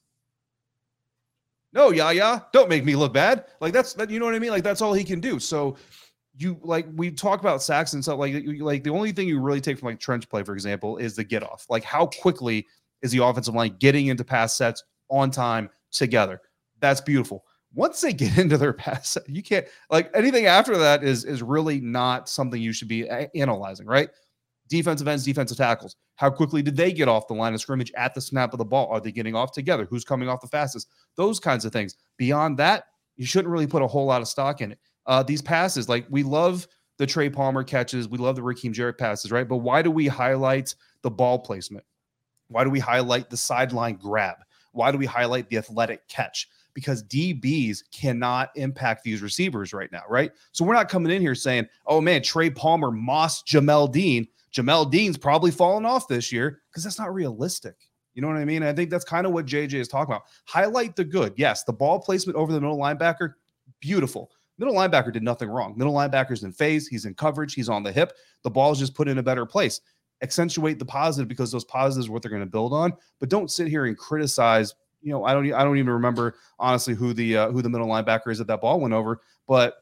No, 1.73 1.91
yeah. 1.91 2.39
Don't 2.51 2.69
make 2.69 2.83
me 2.83 2.95
look 2.95 3.13
bad. 3.13 3.45
Like 3.61 3.73
that's 3.73 3.93
that. 3.93 4.09
You 4.09 4.19
know 4.19 4.25
what 4.25 4.35
I 4.35 4.39
mean? 4.39 4.51
Like 4.51 4.63
that's 4.63 4.81
all 4.81 4.93
he 4.93 5.03
can 5.03 5.19
do. 5.19 5.39
So 5.39 5.77
you 6.37 6.59
like 6.61 6.85
we 6.95 7.11
talk 7.11 7.39
about 7.39 7.61
sacks 7.61 7.93
and 7.93 8.03
stuff. 8.03 8.19
Like 8.19 8.43
like 8.59 8.83
the 8.83 8.89
only 8.89 9.11
thing 9.11 9.27
you 9.27 9.39
really 9.39 9.61
take 9.61 9.79
from 9.79 9.87
like 9.87 9.99
trench 9.99 10.29
play, 10.29 10.43
for 10.43 10.53
example, 10.53 10.97
is 10.97 11.15
the 11.15 11.23
get 11.23 11.43
off. 11.43 11.65
Like 11.69 11.83
how 11.83 12.07
quickly 12.07 12.67
is 13.01 13.11
the 13.11 13.23
offensive 13.23 13.53
line 13.53 13.75
getting 13.79 14.07
into 14.07 14.23
pass 14.23 14.55
sets 14.55 14.83
on 15.09 15.31
time 15.31 15.69
together? 15.91 16.41
That's 16.79 17.01
beautiful. 17.01 17.45
Once 17.73 18.01
they 18.01 18.11
get 18.11 18.37
into 18.37 18.57
their 18.57 18.73
pass, 18.73 19.17
you 19.27 19.41
can't 19.41 19.65
like 19.89 20.09
anything 20.13 20.47
after 20.47 20.77
that 20.77 21.03
is 21.03 21.23
is 21.23 21.41
really 21.41 21.79
not 21.79 22.27
something 22.27 22.61
you 22.61 22.73
should 22.73 22.89
be 22.89 23.07
analyzing, 23.35 23.87
right? 23.87 24.09
Defensive 24.71 25.07
ends, 25.07 25.25
defensive 25.25 25.57
tackles. 25.57 25.97
How 26.15 26.29
quickly 26.29 26.61
did 26.61 26.77
they 26.77 26.91
get 26.93 27.07
off 27.07 27.27
the 27.27 27.33
line 27.33 27.53
of 27.53 27.61
scrimmage 27.61 27.91
at 27.95 28.15
the 28.15 28.21
snap 28.21 28.53
of 28.53 28.57
the 28.57 28.65
ball? 28.65 28.87
Are 28.87 29.01
they 29.01 29.11
getting 29.11 29.35
off 29.35 29.51
together? 29.51 29.85
Who's 29.85 30.05
coming 30.05 30.29
off 30.29 30.41
the 30.41 30.47
fastest? 30.47 30.87
Those 31.15 31.39
kinds 31.39 31.65
of 31.65 31.73
things. 31.73 31.97
Beyond 32.17 32.57
that, 32.57 32.85
you 33.17 33.25
shouldn't 33.25 33.51
really 33.51 33.67
put 33.67 33.83
a 33.83 33.87
whole 33.87 34.05
lot 34.05 34.21
of 34.21 34.27
stock 34.27 34.61
in 34.61 34.71
it. 34.71 34.79
Uh, 35.05 35.21
these 35.21 35.41
passes, 35.41 35.89
like 35.89 36.07
we 36.09 36.23
love 36.23 36.67
the 36.97 37.05
Trey 37.05 37.29
Palmer 37.29 37.63
catches, 37.63 38.07
we 38.07 38.17
love 38.17 38.35
the 38.35 38.41
Rakim 38.41 38.71
Jarrett 38.71 38.97
passes, 38.97 39.31
right? 39.31 39.47
But 39.47 39.57
why 39.57 39.81
do 39.81 39.91
we 39.91 40.07
highlight 40.07 40.73
the 41.01 41.11
ball 41.11 41.39
placement? 41.39 41.85
Why 42.47 42.63
do 42.63 42.69
we 42.69 42.79
highlight 42.79 43.29
the 43.29 43.37
sideline 43.37 43.95
grab? 43.95 44.37
Why 44.71 44.91
do 44.91 44.97
we 44.97 45.05
highlight 45.05 45.49
the 45.49 45.57
athletic 45.57 46.07
catch? 46.07 46.47
Because 46.73 47.03
DBs 47.03 47.83
cannot 47.91 48.51
impact 48.55 49.03
these 49.03 49.21
receivers 49.21 49.73
right 49.73 49.91
now, 49.91 50.03
right? 50.07 50.31
So 50.53 50.63
we're 50.63 50.73
not 50.73 50.87
coming 50.87 51.11
in 51.11 51.21
here 51.21 51.35
saying, 51.35 51.67
oh 51.87 51.99
man, 51.99 52.21
Trey 52.21 52.49
Palmer, 52.49 52.91
Moss, 52.91 53.43
Jamel 53.43 53.91
Dean. 53.91 54.27
Jamel 54.53 54.89
Dean's 54.89 55.17
probably 55.17 55.51
fallen 55.51 55.85
off 55.85 56.07
this 56.07 56.31
year 56.31 56.61
because 56.69 56.83
that's 56.83 56.99
not 56.99 57.13
realistic. 57.13 57.75
You 58.13 58.21
know 58.21 58.27
what 58.27 58.37
I 58.37 58.45
mean? 58.45 58.63
I 58.63 58.73
think 58.73 58.89
that's 58.89 59.05
kind 59.05 59.25
of 59.25 59.31
what 59.31 59.45
JJ 59.45 59.75
is 59.75 59.87
talking 59.87 60.13
about. 60.13 60.23
Highlight 60.45 60.95
the 60.95 61.05
good. 61.05 61.33
Yes, 61.37 61.63
the 61.63 61.73
ball 61.73 61.99
placement 61.99 62.37
over 62.37 62.51
the 62.51 62.59
middle 62.59 62.77
linebacker, 62.77 63.33
beautiful. 63.79 64.31
Middle 64.57 64.75
linebacker 64.75 65.13
did 65.13 65.23
nothing 65.23 65.49
wrong. 65.49 65.75
Middle 65.77 65.93
linebacker's 65.93 66.43
in 66.43 66.51
phase, 66.51 66.87
he's 66.87 67.05
in 67.05 67.15
coverage, 67.15 67.53
he's 67.53 67.69
on 67.69 67.83
the 67.83 67.91
hip. 67.91 68.13
The 68.43 68.49
ball's 68.49 68.79
just 68.79 68.93
put 68.93 69.07
in 69.07 69.17
a 69.17 69.23
better 69.23 69.45
place. 69.45 69.79
Accentuate 70.21 70.77
the 70.77 70.85
positive 70.85 71.27
because 71.27 71.51
those 71.51 71.65
positives 71.65 72.09
are 72.09 72.11
what 72.11 72.21
they're 72.21 72.29
going 72.29 72.43
to 72.43 72.45
build 72.45 72.73
on. 72.73 72.93
But 73.19 73.29
don't 73.29 73.49
sit 73.49 73.67
here 73.67 73.85
and 73.85 73.97
criticize. 73.97 74.75
You 75.01 75.11
know, 75.11 75.23
I 75.23 75.33
don't. 75.33 75.51
I 75.51 75.63
don't 75.63 75.79
even 75.79 75.93
remember 75.93 76.35
honestly 76.59 76.93
who 76.93 77.11
the 77.11 77.37
uh, 77.37 77.51
who 77.51 77.63
the 77.63 77.69
middle 77.69 77.87
linebacker 77.87 78.29
is 78.31 78.37
that 78.37 78.45
that 78.45 78.61
ball 78.61 78.79
went 78.79 78.93
over. 78.93 79.21
But 79.47 79.77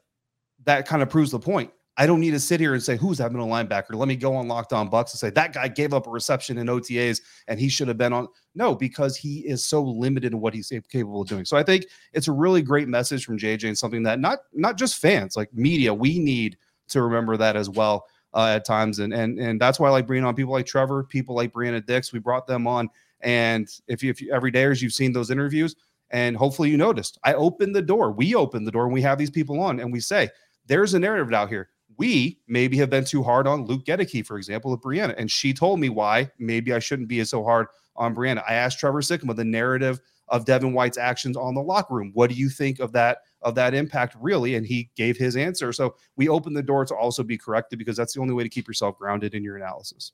that 0.64 0.88
kind 0.88 1.04
of 1.04 1.10
proves 1.10 1.32
the 1.32 1.40
point. 1.40 1.72
I 1.98 2.06
don't 2.06 2.22
need 2.22 2.32
to 2.32 2.40
sit 2.40 2.62
here 2.62 2.74
and 2.74 2.82
say, 2.82 2.96
who's 2.96 3.18
that 3.18 3.32
middle 3.34 3.48
linebacker? 3.48 3.94
Let 3.96 4.08
me 4.08 4.16
go 4.16 4.34
on 4.34 4.48
Locked 4.48 4.72
On 4.72 4.90
Bucs 4.90 5.12
and 5.12 5.20
say, 5.20 5.30
that 5.32 5.52
guy 5.52 5.68
gave 5.68 5.94
up 5.94 6.08
a 6.08 6.10
reception 6.10 6.58
in 6.58 6.68
OTAs 6.68 7.22
and 7.48 7.60
he 7.60 7.68
should 7.68 7.90
have 7.90 7.98
been 7.98 8.14
on. 8.14 8.28
No, 8.56 8.74
because 8.74 9.18
he 9.18 9.40
is 9.40 9.66
so 9.66 9.84
limited 9.84 10.32
in 10.32 10.40
what 10.40 10.54
he's 10.54 10.72
capable 10.90 11.22
of 11.22 11.28
doing. 11.28 11.44
So 11.44 11.58
I 11.58 11.64
think 11.64 11.86
it's 12.14 12.30
a 12.30 12.32
really 12.32 12.62
great 12.62 12.88
message 12.88 13.26
from 13.26 13.38
JJ 13.38 13.66
and 13.66 13.78
something 13.78 14.04
that 14.04 14.20
not 14.20 14.40
not 14.54 14.78
just 14.78 15.02
fans, 15.02 15.36
like 15.36 15.54
media, 15.54 15.94
we 15.94 16.20
need 16.20 16.58
to 16.90 17.02
remember 17.02 17.36
that 17.38 17.56
as 17.56 17.70
well 17.70 18.06
uh, 18.34 18.54
at 18.56 18.66
times. 18.66 19.00
And, 19.00 19.14
and, 19.14 19.40
and 19.40 19.60
that's 19.60 19.80
why 19.80 19.88
I 19.88 19.92
like 19.92 20.08
bringing 20.08 20.26
on 20.26 20.36
people 20.36 20.54
like 20.54 20.66
Trevor, 20.66 21.04
people 21.04 21.36
like 21.36 21.52
Brianna 21.52 21.86
Dix. 21.86 22.14
We 22.14 22.20
brought 22.20 22.48
them 22.48 22.68
on. 22.68 22.90
And 23.22 23.70
if 23.88 24.02
you, 24.04 24.10
if 24.10 24.22
you 24.22 24.34
every 24.34 24.52
day 24.52 24.64
as 24.64 24.82
you've 24.82 24.94
seen 24.94 25.12
those 25.12 25.32
interviews, 25.32 25.76
and 26.12 26.36
hopefully 26.36 26.70
you 26.70 26.78
noticed, 26.78 27.20
I 27.24 27.34
opened 27.34 27.76
the 27.76 27.82
door. 27.82 28.12
We 28.12 28.36
opened 28.36 28.66
the 28.66 28.72
door 28.72 28.86
and 28.86 28.94
we 28.94 29.02
have 29.02 29.18
these 29.18 29.30
people 29.30 29.60
on 29.60 29.80
and 29.80 29.92
we 29.92 30.00
say, 30.00 30.30
there's 30.66 30.94
a 30.94 31.00
narrative 31.00 31.34
out 31.34 31.50
here 31.50 31.70
we 32.00 32.40
maybe 32.48 32.78
have 32.78 32.90
been 32.90 33.04
too 33.04 33.22
hard 33.22 33.46
on 33.46 33.66
Luke 33.66 33.84
Goedeke, 33.84 34.26
for 34.26 34.38
example, 34.38 34.72
with 34.72 34.80
Brianna. 34.80 35.14
And 35.18 35.30
she 35.30 35.54
told 35.54 35.82
me 35.82 35.90
why 35.90 36.32
maybe 36.40 36.74
I 36.74 36.80
shouldn't 36.80 37.10
be 37.10 37.22
so 37.26 37.44
hard 37.44 37.68
on 37.98 38.16
Brianna. 38.16 38.42
I 38.48 38.54
asked 38.54 38.80
Trevor 38.80 39.02
Sikkema 39.02 39.36
the 39.36 39.44
narrative 39.44 40.00
of 40.30 40.46
Devin 40.46 40.72
White's 40.72 40.98
actions 40.98 41.36
on 41.36 41.56
the 41.56 41.62
locker 41.62 41.94
room. 41.94 42.12
What 42.14 42.30
do 42.30 42.38
you 42.38 42.50
think 42.50 42.80
of 42.80 42.94
that 42.94 43.20
of 43.42 43.54
that 43.56 43.74
impact 43.74 44.16
really? 44.20 44.56
And 44.56 44.66
he 44.66 44.90
gave 44.96 45.18
his 45.18 45.36
answer. 45.36 45.74
So 45.74 45.96
we 46.16 46.30
opened 46.30 46.56
the 46.56 46.64
door 46.64 46.86
to 46.86 46.96
also 46.96 47.22
be 47.22 47.38
corrected 47.38 47.78
because 47.78 47.98
that's 47.98 48.14
the 48.14 48.22
only 48.22 48.34
way 48.34 48.44
to 48.44 48.50
keep 48.50 48.68
yourself 48.68 48.98
grounded 48.98 49.36
in 49.36 49.44
your 49.44 49.58
analysis. 49.58 50.14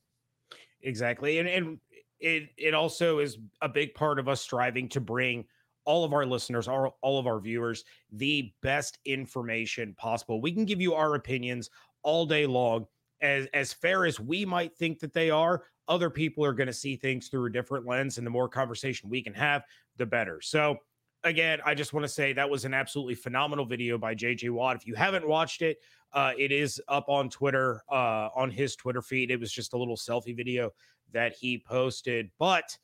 Exactly. 0.81 1.37
And 1.37 1.47
and 1.47 1.79
it 2.19 2.49
it 2.57 2.73
also 2.73 3.19
is 3.19 3.37
a 3.61 3.69
big 3.69 3.93
part 3.93 4.17
of 4.17 4.27
us 4.27 4.41
striving 4.41 4.89
to 4.89 4.99
bring 4.99 5.45
all 5.85 6.03
of 6.03 6.13
our 6.13 6.25
listeners, 6.25 6.67
all, 6.67 6.97
all 7.01 7.17
of 7.17 7.27
our 7.27 7.39
viewers, 7.39 7.83
the 8.11 8.51
best 8.61 8.99
information 9.05 9.93
possible. 9.97 10.41
We 10.41 10.51
can 10.51 10.65
give 10.65 10.81
you 10.81 10.93
our 10.93 11.15
opinions 11.15 11.69
all 12.03 12.25
day 12.25 12.45
long. 12.45 12.85
As, 13.21 13.47
as 13.53 13.71
fair 13.71 14.05
as 14.05 14.19
we 14.19 14.45
might 14.45 14.75
think 14.75 14.99
that 14.99 15.13
they 15.13 15.29
are, 15.29 15.63
other 15.87 16.09
people 16.09 16.43
are 16.43 16.53
going 16.53 16.67
to 16.67 16.73
see 16.73 16.95
things 16.95 17.27
through 17.27 17.45
a 17.45 17.51
different 17.51 17.85
lens. 17.85 18.17
And 18.17 18.27
the 18.27 18.31
more 18.31 18.49
conversation 18.49 19.09
we 19.09 19.21
can 19.21 19.33
have, 19.33 19.63
the 19.97 20.05
better. 20.05 20.41
So, 20.41 20.77
again, 21.23 21.59
I 21.65 21.73
just 21.73 21.93
want 21.93 22.03
to 22.03 22.09
say 22.09 22.33
that 22.33 22.49
was 22.49 22.65
an 22.65 22.73
absolutely 22.73 23.15
phenomenal 23.15 23.65
video 23.65 23.97
by 23.97 24.15
JJ 24.15 24.51
Watt. 24.51 24.75
If 24.75 24.85
you 24.85 24.95
haven't 24.95 25.27
watched 25.27 25.61
it, 25.61 25.77
uh, 26.13 26.33
it 26.37 26.51
is 26.51 26.81
up 26.87 27.05
on 27.07 27.29
Twitter, 27.29 27.81
uh, 27.91 28.29
on 28.35 28.51
his 28.51 28.75
Twitter 28.75 29.01
feed. 29.01 29.31
It 29.31 29.39
was 29.39 29.51
just 29.51 29.73
a 29.73 29.77
little 29.77 29.97
selfie 29.97 30.35
video 30.35 30.71
that 31.11 31.33
he 31.33 31.57
posted. 31.57 32.29
But 32.37 32.77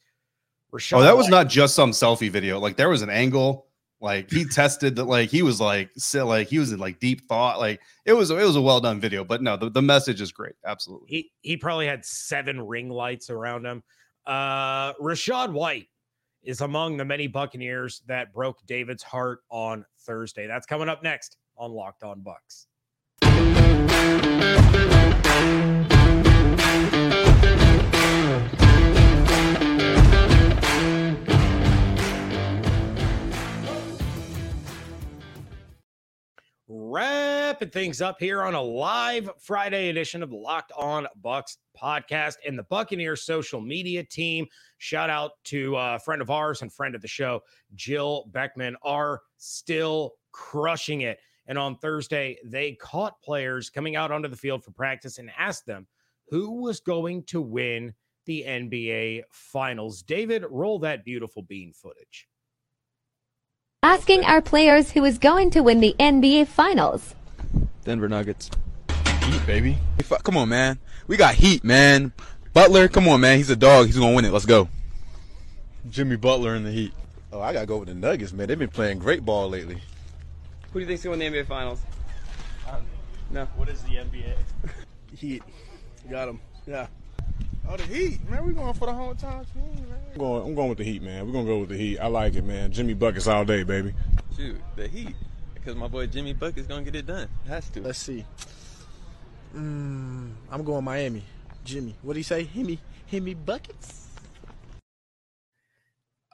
Rachaad 0.73 0.97
oh, 0.97 1.01
that 1.01 1.17
was 1.17 1.25
White, 1.25 1.31
not 1.31 1.49
just 1.49 1.75
some 1.75 1.91
selfie 1.91 2.29
video. 2.29 2.59
Like 2.59 2.77
there 2.77 2.89
was 2.89 3.01
an 3.01 3.09
angle. 3.09 3.67
Like 3.99 4.31
he 4.31 4.45
tested 4.45 4.95
that. 4.95 5.05
Like 5.05 5.29
he 5.29 5.43
was 5.43 5.61
like, 5.61 5.91
sit. 5.95 6.23
like 6.23 6.47
he 6.47 6.57
was 6.59 6.71
in 6.71 6.79
like 6.79 6.99
deep 6.99 7.27
thought. 7.27 7.59
Like 7.59 7.81
it 8.05 8.13
was, 8.13 8.31
it 8.31 8.35
was 8.35 8.55
a 8.55 8.61
well 8.61 8.79
done 8.79 8.99
video. 8.99 9.23
But 9.23 9.43
no, 9.43 9.57
the, 9.57 9.69
the 9.69 9.81
message 9.81 10.21
is 10.21 10.31
great. 10.31 10.55
Absolutely. 10.65 11.07
He 11.07 11.31
he 11.41 11.57
probably 11.57 11.85
had 11.85 12.03
seven 12.03 12.59
ring 12.59 12.89
lights 12.89 13.29
around 13.29 13.65
him. 13.65 13.83
Uh, 14.25 14.93
Rachaad 14.93 15.51
White 15.51 15.87
is 16.43 16.61
among 16.61 16.97
the 16.97 17.05
many 17.05 17.27
Buccaneers 17.27 18.01
that 18.07 18.33
broke 18.33 18.57
David's 18.65 19.03
heart 19.03 19.41
on 19.49 19.85
Thursday. 19.99 20.47
That's 20.47 20.65
coming 20.65 20.89
up 20.89 21.03
next 21.03 21.37
on 21.57 21.71
Locked 21.71 22.03
On 22.03 22.23
Bucs. 22.23 22.65
Wrapping 36.91 37.69
things 37.69 38.01
up 38.01 38.19
here 38.19 38.43
on 38.43 38.53
a 38.53 38.61
live 38.61 39.29
Friday 39.39 39.87
edition 39.87 40.21
of 40.21 40.29
the 40.29 40.35
Locked 40.35 40.73
On 40.77 41.07
Bucs 41.23 41.55
podcast 41.81 42.35
and 42.45 42.59
the 42.59 42.63
Buccaneers 42.63 43.23
social 43.23 43.61
media 43.61 44.03
team. 44.03 44.45
Shout 44.77 45.09
out 45.09 45.41
to 45.45 45.77
a 45.77 45.99
friend 45.99 46.21
of 46.21 46.29
ours 46.29 46.61
and 46.61 46.73
friend 46.73 46.93
of 46.93 47.01
the 47.01 47.07
show, 47.07 47.43
Jill 47.75 48.25
Beckman, 48.33 48.75
are 48.83 49.21
still 49.37 50.15
crushing 50.33 50.99
it. 50.99 51.19
And 51.47 51.57
on 51.57 51.77
Thursday, 51.77 52.37
they 52.43 52.73
caught 52.73 53.21
players 53.21 53.69
coming 53.69 53.95
out 53.95 54.11
onto 54.11 54.27
the 54.27 54.35
field 54.35 54.61
for 54.61 54.71
practice 54.71 55.17
and 55.17 55.31
asked 55.39 55.65
them 55.65 55.87
who 56.27 56.61
was 56.61 56.81
going 56.81 57.23
to 57.27 57.41
win 57.41 57.93
the 58.25 58.43
NBA 58.45 59.21
Finals. 59.31 60.03
David, 60.03 60.43
roll 60.49 60.77
that 60.79 61.05
beautiful 61.05 61.43
bean 61.43 61.71
footage 61.71 62.27
asking 63.83 64.23
our 64.25 64.43
players 64.43 64.91
who 64.91 65.03
is 65.03 65.17
going 65.17 65.49
to 65.49 65.61
win 65.61 65.79
the 65.79 65.95
NBA 65.99 66.45
Finals. 66.45 67.15
Denver 67.83 68.07
Nuggets. 68.07 68.51
Heat, 69.23 69.45
baby. 69.47 69.77
Come 70.21 70.37
on, 70.37 70.49
man. 70.49 70.77
We 71.07 71.17
got 71.17 71.33
heat, 71.33 71.63
man. 71.63 72.13
Butler, 72.53 72.87
come 72.87 73.07
on, 73.07 73.21
man. 73.21 73.37
He's 73.37 73.49
a 73.49 73.55
dog. 73.55 73.87
He's 73.87 73.97
going 73.97 74.11
to 74.11 74.15
win 74.15 74.25
it. 74.25 74.31
Let's 74.31 74.45
go. 74.45 74.69
Jimmy 75.89 76.15
Butler 76.15 76.53
in 76.53 76.63
the 76.63 76.71
Heat. 76.71 76.93
Oh, 77.33 77.41
I 77.41 77.53
got 77.53 77.61
to 77.61 77.65
go 77.65 77.77
with 77.77 77.87
the 77.87 77.95
Nuggets, 77.95 78.33
man. 78.33 78.47
They've 78.47 78.59
been 78.59 78.69
playing 78.69 78.99
great 78.99 79.25
ball 79.25 79.49
lately. 79.49 79.81
Who 80.71 80.73
do 80.73 80.79
you 80.81 80.85
think's 80.85 81.03
going 81.03 81.19
to 81.19 81.25
win 81.25 81.33
the 81.33 81.39
NBA 81.39 81.47
Finals? 81.47 81.79
Um, 82.69 82.83
no. 83.31 83.45
What 83.55 83.67
is 83.67 83.81
the 83.81 83.95
NBA? 83.95 84.35
Heat. 85.17 85.41
Got 86.07 86.29
him. 86.29 86.39
Yeah. 86.67 86.85
Oh, 87.71 87.77
the 87.77 87.83
Heat, 87.83 88.29
man. 88.29 88.45
We 88.45 88.51
going 88.51 88.73
for 88.73 88.87
the 88.87 88.91
hometown 88.91 89.45
team, 89.53 89.63
man. 89.89 89.97
I'm 90.11 90.19
going, 90.19 90.45
I'm 90.45 90.55
going 90.55 90.67
with 90.67 90.79
the 90.79 90.83
Heat, 90.83 91.01
man. 91.01 91.25
We're 91.25 91.31
going 91.31 91.45
to 91.45 91.51
go 91.53 91.59
with 91.59 91.69
the 91.69 91.77
Heat. 91.77 91.99
I 91.99 92.07
like 92.07 92.35
it, 92.35 92.43
man. 92.43 92.69
Jimmy 92.69 92.93
Buckets 92.93 93.27
all 93.27 93.45
day, 93.45 93.63
baby. 93.63 93.93
Shoot, 94.35 94.59
the 94.75 94.89
Heat. 94.89 95.15
Because 95.53 95.77
my 95.77 95.87
boy 95.87 96.07
Jimmy 96.07 96.33
Buckets 96.33 96.67
going 96.67 96.83
to 96.83 96.91
get 96.91 96.99
it 96.99 97.05
done. 97.05 97.29
Has 97.47 97.69
to. 97.69 97.79
Let's 97.79 97.99
see. 97.99 98.25
Mm, 99.55 100.33
I'm 100.51 100.63
going 100.65 100.83
Miami. 100.83 101.23
Jimmy. 101.63 101.95
What 102.01 102.11
do 102.11 102.19
you 102.19 102.25
say? 102.25 102.43
Himmy, 102.43 102.77
Himmy 103.09 103.37
Buckets? 103.45 104.09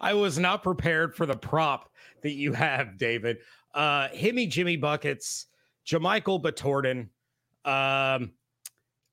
I 0.00 0.14
was 0.14 0.38
not 0.38 0.62
prepared 0.62 1.16
for 1.16 1.26
the 1.26 1.36
prop 1.36 1.90
that 2.22 2.34
you 2.34 2.52
have, 2.52 2.96
David. 2.96 3.38
Uh, 3.74 4.06
Himmy 4.10 4.48
Jimmy 4.48 4.76
Buckets, 4.76 5.46
JaMychal 5.84 6.40
Bittorden. 6.40 7.08
Um, 7.68 8.30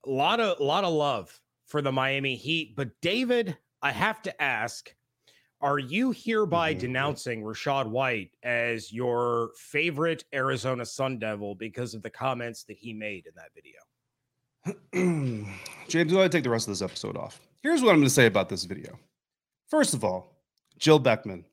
a 0.06 0.10
lot 0.10 0.40
of 0.40 0.60
a 0.60 0.64
lot 0.64 0.84
of 0.84 0.94
love 0.94 1.40
for 1.68 1.82
the 1.82 1.92
Miami 1.92 2.36
Heat. 2.36 2.76
But 2.76 2.90
David, 3.02 3.58
I 3.82 3.92
have 3.92 4.22
to 4.24 4.42
ask, 4.42 4.94
are 5.62 5.80
you 5.80 6.12
hereby 6.12 6.72
mm-hmm. 6.72 6.82
denouncing 6.82 7.44
Rachaad 7.44 7.88
White 7.88 8.32
as 8.44 8.92
your 8.92 9.52
favorite 9.56 10.26
Arizona 10.34 10.86
Sun 10.86 11.20
Devil 11.20 11.56
because 11.56 11.94
of 11.94 12.02
the 12.02 12.10
comments 12.10 12.64
that 12.66 12.78
he 12.78 12.94
made 12.94 13.26
in 13.26 13.34
that 13.36 13.52
video? 13.56 13.80
James, 15.88 16.12
go 16.12 16.22
to 16.22 16.30
take 16.30 16.44
the 16.44 16.50
rest 16.50 16.68
of 16.68 16.72
this 16.72 16.82
episode 16.82 17.18
off. 17.18 17.40
Here's 17.64 17.82
what 17.82 17.92
I'm 17.92 17.98
going 17.98 18.04
to 18.04 18.10
say 18.10 18.26
about 18.26 18.50
this 18.50 18.64
video. 18.64 19.00
First 19.70 19.94
of 19.94 20.04
all, 20.04 20.36
Jill 20.78 21.00
Beckman, 21.00 21.46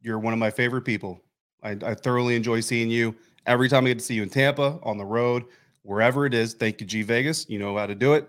you're 0.00 0.18
one 0.18 0.32
of 0.32 0.38
my 0.38 0.50
favorite 0.50 0.82
people. 0.82 1.22
I, 1.62 1.76
I 1.84 1.94
thoroughly 1.94 2.36
enjoy 2.36 2.60
seeing 2.60 2.90
you 2.90 3.14
every 3.46 3.68
time 3.68 3.84
I 3.84 3.88
get 3.88 3.98
to 3.98 4.04
see 4.04 4.14
you 4.14 4.22
in 4.22 4.30
Tampa, 4.30 4.78
on 4.82 4.96
the 4.96 5.04
road, 5.04 5.44
wherever 5.82 6.26
it 6.26 6.34
is. 6.34 6.54
Thank 6.54 6.80
you, 6.80 6.86
G 6.86 7.02
Vegas. 7.02 7.48
You 7.48 7.58
know 7.58 7.76
how 7.76 7.86
to 7.86 7.94
do 7.94 8.14
it. 8.14 8.28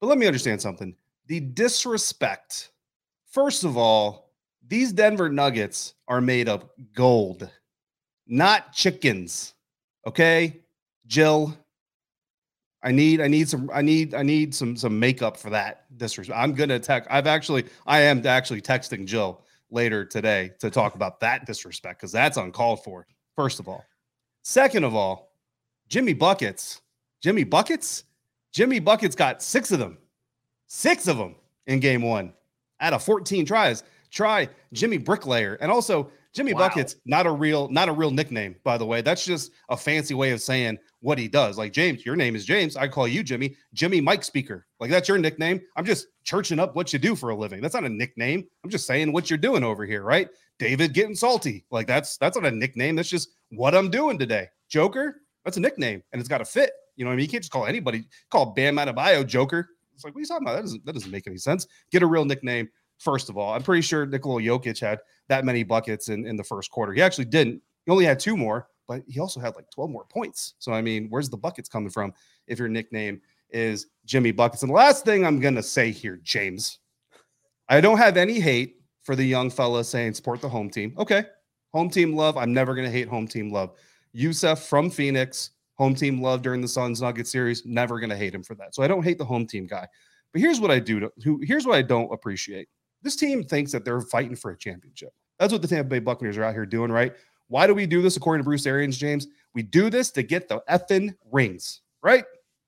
But 0.00 0.06
let 0.08 0.18
me 0.18 0.26
understand 0.26 0.60
something. 0.60 0.94
The 1.26 1.40
disrespect. 1.40 2.70
First 3.30 3.64
of 3.64 3.76
all, 3.76 4.32
these 4.66 4.92
Denver 4.92 5.28
Nuggets 5.28 5.94
are 6.08 6.20
made 6.20 6.48
of 6.48 6.64
gold, 6.94 7.48
not 8.26 8.72
chickens. 8.72 9.54
Okay, 10.06 10.60
Jill. 11.06 11.56
I 12.84 12.90
need, 12.90 13.20
I 13.20 13.28
need 13.28 13.48
some, 13.48 13.70
I 13.72 13.80
need, 13.80 14.12
I 14.12 14.24
need 14.24 14.52
some, 14.54 14.76
some 14.76 14.98
makeup 14.98 15.36
for 15.36 15.50
that 15.50 15.84
disrespect. 15.98 16.36
I'm 16.36 16.52
gonna 16.52 16.80
text. 16.80 17.08
I've 17.12 17.28
actually, 17.28 17.66
I 17.86 18.00
am 18.00 18.26
actually 18.26 18.60
texting 18.60 19.06
Jill 19.06 19.40
later 19.70 20.04
today 20.04 20.50
to 20.58 20.68
talk 20.68 20.96
about 20.96 21.20
that 21.20 21.46
disrespect 21.46 22.00
because 22.00 22.10
that's 22.10 22.36
uncalled 22.36 22.82
for. 22.82 23.06
First 23.36 23.60
of 23.60 23.68
all, 23.68 23.84
second 24.42 24.82
of 24.82 24.96
all, 24.96 25.31
Jimmy 25.92 26.14
Buckets. 26.14 26.80
Jimmy 27.20 27.44
Buckets? 27.44 28.04
Jimmy 28.50 28.78
Buckets 28.78 29.14
got 29.14 29.42
six 29.42 29.72
of 29.72 29.78
them. 29.78 29.98
Six 30.66 31.06
of 31.06 31.18
them 31.18 31.34
in 31.66 31.80
game 31.80 32.00
one 32.00 32.32
out 32.80 32.94
of 32.94 33.02
14 33.02 33.44
tries. 33.44 33.84
Try 34.10 34.48
Jimmy 34.72 34.96
Bricklayer. 34.96 35.58
And 35.60 35.70
also 35.70 36.10
Jimmy 36.32 36.54
wow. 36.54 36.60
Buckets, 36.60 36.96
not 37.04 37.26
a 37.26 37.30
real, 37.30 37.68
not 37.68 37.90
a 37.90 37.92
real 37.92 38.10
nickname, 38.10 38.56
by 38.64 38.78
the 38.78 38.86
way. 38.86 39.02
That's 39.02 39.26
just 39.26 39.52
a 39.68 39.76
fancy 39.76 40.14
way 40.14 40.30
of 40.30 40.40
saying 40.40 40.78
what 41.00 41.18
he 41.18 41.28
does. 41.28 41.58
Like 41.58 41.74
James, 41.74 42.06
your 42.06 42.16
name 42.16 42.36
is 42.36 42.46
James. 42.46 42.74
I 42.74 42.88
call 42.88 43.06
you 43.06 43.22
Jimmy. 43.22 43.54
Jimmy 43.74 44.00
Mike 44.00 44.24
Speaker. 44.24 44.66
Like 44.80 44.88
that's 44.88 45.10
your 45.10 45.18
nickname. 45.18 45.60
I'm 45.76 45.84
just 45.84 46.06
churching 46.24 46.58
up 46.58 46.74
what 46.74 46.94
you 46.94 46.98
do 46.98 47.14
for 47.14 47.28
a 47.28 47.36
living. 47.36 47.60
That's 47.60 47.74
not 47.74 47.84
a 47.84 47.90
nickname. 47.90 48.46
I'm 48.64 48.70
just 48.70 48.86
saying 48.86 49.12
what 49.12 49.28
you're 49.28 49.36
doing 49.36 49.62
over 49.62 49.84
here, 49.84 50.04
right? 50.04 50.30
David 50.58 50.94
getting 50.94 51.14
salty. 51.14 51.66
Like 51.70 51.86
that's 51.86 52.16
that's 52.16 52.38
not 52.38 52.50
a 52.50 52.56
nickname. 52.56 52.96
That's 52.96 53.10
just 53.10 53.28
what 53.50 53.74
I'm 53.74 53.90
doing 53.90 54.18
today. 54.18 54.48
Joker, 54.70 55.16
that's 55.44 55.56
a 55.56 55.60
nickname 55.60 56.02
and 56.12 56.20
it's 56.20 56.28
got 56.28 56.38
to 56.38 56.44
fit. 56.44 56.72
You 56.96 57.04
know 57.04 57.10
what 57.10 57.14
I 57.14 57.16
mean? 57.16 57.24
You 57.24 57.30
can't 57.30 57.42
just 57.42 57.52
call 57.52 57.66
anybody, 57.66 58.04
call 58.30 58.46
Bam 58.52 58.76
Adebayo 58.76 59.26
Joker. 59.26 59.68
It's 59.94 60.04
like, 60.04 60.14
what 60.14 60.18
are 60.18 60.22
you 60.22 60.26
talking 60.26 60.46
about? 60.46 60.56
That 60.56 60.62
doesn't, 60.62 60.86
that 60.86 60.92
doesn't 60.92 61.10
make 61.10 61.26
any 61.26 61.38
sense. 61.38 61.66
Get 61.90 62.02
a 62.02 62.06
real 62.06 62.24
nickname, 62.24 62.68
first 62.98 63.28
of 63.28 63.36
all. 63.36 63.54
I'm 63.54 63.62
pretty 63.62 63.82
sure 63.82 64.06
Nikola 64.06 64.40
Jokic 64.42 64.80
had 64.80 65.00
that 65.28 65.44
many 65.44 65.62
buckets 65.64 66.08
in, 66.08 66.26
in 66.26 66.36
the 66.36 66.44
first 66.44 66.70
quarter. 66.70 66.92
He 66.92 67.02
actually 67.02 67.26
didn't. 67.26 67.62
He 67.84 67.92
only 67.92 68.04
had 68.04 68.18
two 68.18 68.36
more, 68.36 68.68
but 68.88 69.02
he 69.08 69.20
also 69.20 69.40
had 69.40 69.54
like 69.56 69.70
12 69.70 69.90
more 69.90 70.04
points. 70.04 70.54
So, 70.58 70.72
I 70.72 70.82
mean, 70.82 71.08
where's 71.08 71.28
the 71.28 71.36
buckets 71.36 71.68
coming 71.68 71.90
from 71.90 72.12
if 72.46 72.58
your 72.58 72.68
nickname 72.68 73.20
is 73.50 73.86
Jimmy 74.04 74.32
Buckets? 74.32 74.62
And 74.62 74.70
the 74.70 74.74
last 74.74 75.04
thing 75.04 75.24
I'm 75.24 75.40
going 75.40 75.54
to 75.56 75.62
say 75.62 75.90
here, 75.90 76.20
James, 76.22 76.78
I 77.68 77.80
don't 77.80 77.98
have 77.98 78.16
any 78.16 78.38
hate 78.38 78.76
for 79.02 79.16
the 79.16 79.24
young 79.24 79.50
fella 79.50 79.84
saying 79.84 80.14
support 80.14 80.40
the 80.40 80.48
home 80.48 80.70
team. 80.70 80.94
Okay. 80.98 81.24
Home 81.72 81.88
team 81.90 82.14
love. 82.14 82.36
I'm 82.36 82.52
never 82.52 82.74
going 82.74 82.86
to 82.86 82.92
hate 82.92 83.08
home 83.08 83.26
team 83.26 83.50
love. 83.50 83.72
Yusuf 84.12 84.66
from 84.66 84.90
Phoenix, 84.90 85.50
home 85.74 85.94
team 85.94 86.20
love 86.20 86.42
during 86.42 86.60
the 86.60 86.68
Suns 86.68 87.00
Nuggets 87.00 87.30
series. 87.30 87.64
Never 87.64 87.98
going 87.98 88.10
to 88.10 88.16
hate 88.16 88.34
him 88.34 88.42
for 88.42 88.54
that. 88.56 88.74
So 88.74 88.82
I 88.82 88.88
don't 88.88 89.02
hate 89.02 89.18
the 89.18 89.24
home 89.24 89.46
team 89.46 89.66
guy. 89.66 89.86
But 90.32 90.40
here's 90.40 90.60
what 90.60 90.70
I 90.70 90.78
do. 90.78 91.00
To, 91.00 91.12
who, 91.24 91.40
here's 91.42 91.66
what 91.66 91.76
I 91.76 91.82
don't 91.82 92.12
appreciate. 92.12 92.68
This 93.02 93.16
team 93.16 93.42
thinks 93.42 93.72
that 93.72 93.84
they're 93.84 94.00
fighting 94.00 94.36
for 94.36 94.50
a 94.50 94.56
championship. 94.56 95.12
That's 95.38 95.52
what 95.52 95.62
the 95.62 95.68
Tampa 95.68 95.88
Bay 95.88 95.98
Buccaneers 95.98 96.36
are 96.38 96.44
out 96.44 96.54
here 96.54 96.66
doing, 96.66 96.92
right? 96.92 97.12
Why 97.48 97.66
do 97.66 97.74
we 97.74 97.86
do 97.86 98.00
this 98.00 98.16
according 98.16 98.42
to 98.42 98.44
Bruce 98.44 98.66
Arians, 98.66 98.96
James? 98.96 99.26
We 99.54 99.62
do 99.62 99.90
this 99.90 100.10
to 100.12 100.22
get 100.22 100.48
the 100.48 100.62
effing 100.70 101.14
rings, 101.30 101.82
right? 102.02 102.24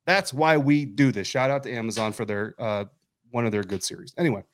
That's 0.07 0.35
why 0.35 0.57
we 0.57 0.85
do 0.85 1.13
this. 1.13 1.27
Shout 1.27 1.51
out 1.51 1.63
to 1.63 1.73
Amazon 1.73 2.13
for 2.13 2.25
their 2.25 2.55
uh, 2.59 2.85
one 3.31 3.47
of 3.47 3.53
their 3.53 3.63
good 3.63 3.83
series. 3.83 4.13
Anyway, 4.19 4.45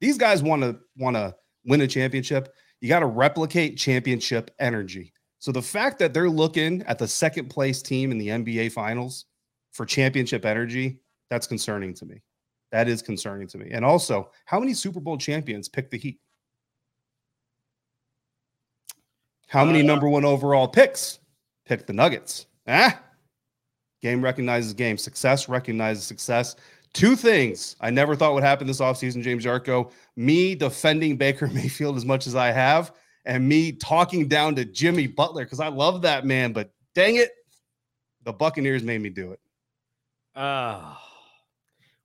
these 0.00 0.18
guys 0.18 0.42
want 0.42 0.62
to 0.62 0.78
want 0.98 1.16
to 1.16 1.34
win 1.64 1.80
a 1.80 1.86
championship. 1.86 2.52
You 2.80 2.88
got 2.88 3.00
to 3.00 3.06
replicate 3.06 3.78
championship 3.78 4.50
energy. 4.58 5.12
So 5.38 5.52
the 5.52 5.62
fact 5.62 5.98
that 5.98 6.14
they're 6.14 6.30
looking 6.30 6.82
at 6.82 6.98
the 6.98 7.08
second 7.08 7.48
place 7.48 7.82
team 7.82 8.10
in 8.10 8.18
the 8.18 8.28
NBA 8.28 8.72
finals 8.72 9.26
for 9.72 9.84
championship 9.84 10.44
energy, 10.44 11.00
that's 11.30 11.46
concerning 11.46 11.94
to 11.94 12.06
me. 12.06 12.22
That 12.72 12.88
is 12.88 13.02
concerning 13.02 13.46
to 13.48 13.58
me. 13.58 13.70
And 13.70 13.84
also, 13.84 14.30
how 14.44 14.58
many 14.58 14.74
Super 14.74 15.00
Bowl 15.00 15.18
champions 15.18 15.68
pick 15.68 15.90
the 15.90 15.98
Heat? 15.98 16.18
How 19.48 19.64
many 19.64 19.80
Uh, 19.80 19.84
number 19.84 20.08
one 20.08 20.24
overall 20.24 20.66
picks 20.66 21.20
pick 21.64 21.86
the 21.86 21.92
Nuggets? 21.92 22.46
Ah, 22.66 23.00
game 24.02 24.22
recognizes 24.22 24.74
game. 24.74 24.98
Success 24.98 25.48
recognizes 25.48 26.04
success. 26.04 26.56
Two 26.92 27.14
things 27.14 27.76
I 27.80 27.90
never 27.90 28.16
thought 28.16 28.34
would 28.34 28.42
happen 28.42 28.66
this 28.66 28.80
offseason, 28.80 29.22
James 29.22 29.44
Yarcho. 29.44 29.92
Me 30.16 30.54
defending 30.54 31.16
Baker 31.16 31.46
Mayfield 31.52 31.96
as 31.96 32.04
much 32.04 32.26
as 32.26 32.34
I 32.34 32.50
have, 32.50 32.92
and 33.26 33.46
me 33.46 33.72
talking 33.72 34.28
down 34.28 34.54
to 34.54 34.64
Jimmy 34.64 35.08
Butler 35.08 35.44
because 35.44 35.60
I 35.60 35.68
love 35.68 36.02
that 36.02 36.24
man. 36.24 36.52
But 36.52 36.70
dang 36.94 37.16
it, 37.16 37.30
the 38.22 38.32
Buccaneers 38.32 38.84
made 38.84 39.02
me 39.02 39.10
do 39.10 39.32
it. 39.32 39.40
Oh, 40.36 40.96